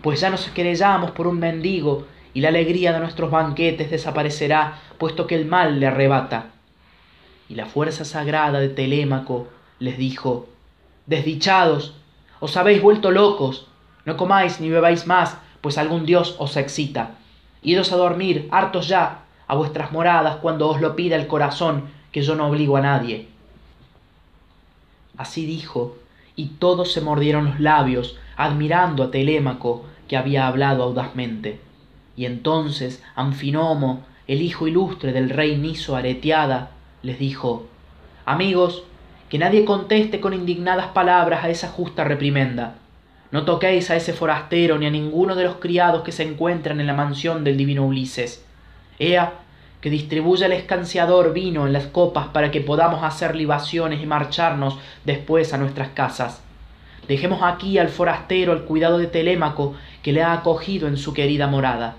pues 0.00 0.22
ya 0.22 0.30
nos 0.30 0.46
querellamos 0.46 1.10
por 1.10 1.26
un 1.26 1.40
mendigo 1.40 2.06
y 2.32 2.40
la 2.40 2.48
alegría 2.48 2.94
de 2.94 3.00
nuestros 3.00 3.30
banquetes 3.30 3.90
desaparecerá, 3.90 4.78
puesto 4.96 5.26
que 5.26 5.34
el 5.34 5.44
mal 5.44 5.78
le 5.78 5.88
arrebata. 5.88 6.46
Y 7.50 7.56
la 7.56 7.66
fuerza 7.66 8.06
sagrada 8.06 8.60
de 8.60 8.70
Telémaco 8.70 9.46
les 9.78 9.98
dijo, 9.98 10.48
Desdichados, 11.04 11.92
os 12.40 12.56
habéis 12.56 12.80
vuelto 12.80 13.10
locos, 13.10 13.66
no 14.06 14.16
comáis 14.16 14.58
ni 14.58 14.70
bebáis 14.70 15.06
más, 15.06 15.36
pues 15.60 15.76
algún 15.76 16.06
dios 16.06 16.36
os 16.38 16.56
excita. 16.56 17.18
Idos 17.64 17.92
a 17.92 17.96
dormir, 17.96 18.46
hartos 18.50 18.88
ya, 18.88 19.24
a 19.46 19.54
vuestras 19.54 19.90
moradas 19.90 20.36
cuando 20.36 20.68
os 20.68 20.80
lo 20.82 20.94
pida 20.94 21.16
el 21.16 21.26
corazón, 21.26 21.84
que 22.12 22.20
yo 22.20 22.36
no 22.36 22.46
obligo 22.46 22.76
a 22.76 22.82
nadie. 22.82 23.28
Así 25.16 25.46
dijo, 25.46 25.96
y 26.36 26.46
todos 26.58 26.92
se 26.92 27.00
mordieron 27.00 27.46
los 27.46 27.60
labios, 27.60 28.18
admirando 28.36 29.02
a 29.02 29.10
Telémaco, 29.10 29.84
que 30.08 30.18
había 30.18 30.46
hablado 30.46 30.82
audazmente. 30.82 31.58
Y 32.16 32.26
entonces 32.26 33.02
Anfinomo, 33.16 34.04
el 34.26 34.42
hijo 34.42 34.68
ilustre 34.68 35.12
del 35.12 35.30
rey 35.30 35.56
Niso 35.56 35.96
Areteada, 35.96 36.70
les 37.02 37.18
dijo, 37.18 37.66
Amigos, 38.26 38.84
que 39.30 39.38
nadie 39.38 39.64
conteste 39.64 40.20
con 40.20 40.34
indignadas 40.34 40.88
palabras 40.88 41.42
a 41.44 41.48
esa 41.48 41.68
justa 41.68 42.04
reprimenda 42.04 42.76
no 43.34 43.44
toquéis 43.44 43.90
a 43.90 43.96
ese 43.96 44.12
forastero 44.12 44.78
ni 44.78 44.86
a 44.86 44.90
ninguno 44.90 45.34
de 45.34 45.42
los 45.42 45.56
criados 45.56 46.04
que 46.04 46.12
se 46.12 46.22
encuentran 46.22 46.78
en 46.78 46.86
la 46.86 46.94
mansión 46.94 47.42
del 47.42 47.56
divino 47.56 47.84
Ulises. 47.84 48.44
ea 49.00 49.32
que 49.80 49.90
distribuya 49.90 50.46
el 50.46 50.52
escanciador 50.52 51.32
vino 51.32 51.66
en 51.66 51.72
las 51.72 51.88
copas 51.88 52.28
para 52.28 52.52
que 52.52 52.60
podamos 52.60 53.02
hacer 53.02 53.34
libaciones 53.34 54.00
y 54.00 54.06
marcharnos 54.06 54.78
después 55.04 55.52
a 55.52 55.58
nuestras 55.58 55.88
casas. 55.88 56.44
Dejemos 57.08 57.42
aquí 57.42 57.76
al 57.78 57.88
forastero 57.88 58.52
al 58.52 58.66
cuidado 58.66 58.98
de 58.98 59.08
telémaco 59.08 59.74
que 60.04 60.12
le 60.12 60.22
ha 60.22 60.32
acogido 60.32 60.86
en 60.86 60.96
su 60.96 61.12
querida 61.12 61.48
morada. 61.48 61.96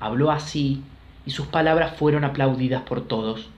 Habló 0.00 0.32
así 0.32 0.82
y 1.24 1.30
sus 1.30 1.46
palabras 1.46 1.94
fueron 1.96 2.24
aplaudidas 2.24 2.82
por 2.82 3.02
todos. 3.02 3.48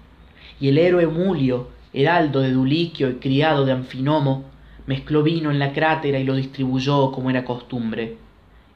Y 0.61 0.69
el 0.69 0.77
héroe 0.77 1.07
mulio 1.07 1.69
heraldo 1.95 2.41
de 2.41 2.53
duliquio 2.53 3.09
y 3.09 3.15
criado 3.15 3.65
de 3.65 3.73
anfinomo 3.73 4.52
mezcló 4.87 5.23
vino 5.23 5.51
en 5.51 5.59
la 5.59 5.73
crátera 5.73 6.19
y 6.19 6.25
lo 6.25 6.35
distribuyó 6.35 7.13
como 7.13 7.31
era 7.31 7.45
costumbre. 7.45 8.17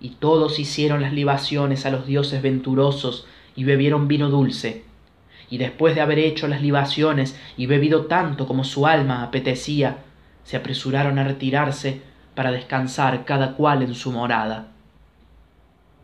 Y 0.01 0.11
todos 0.11 0.59
hicieron 0.59 1.03
las 1.03 1.12
libaciones 1.12 1.87
a 1.87 1.90
los 1.90 2.07
dioses 2.07 2.42
venturosos 2.42 3.27
y 3.55 3.64
bebieron 3.64 4.09
vino 4.09 4.29
dulce. 4.29 4.85
Y 5.49 5.59
después 5.59 5.95
de 5.95 6.01
haber 6.01 6.19
hecho 6.19 6.49
las 6.49 6.62
libaciones 6.62 7.38
y 7.57 7.66
bebido 7.66 8.07
tanto 8.07 8.47
como 8.47 8.64
su 8.64 8.87
alma 8.87 9.23
apetecía 9.23 9.99
se 10.45 10.57
apresuraron 10.57 11.19
a 11.19 11.25
retirarse 11.25 12.03
para 12.35 12.53
descansar 12.53 13.25
cada 13.25 13.55
cual 13.55 13.83
en 13.83 13.95
su 13.95 14.12
morada 14.12 14.76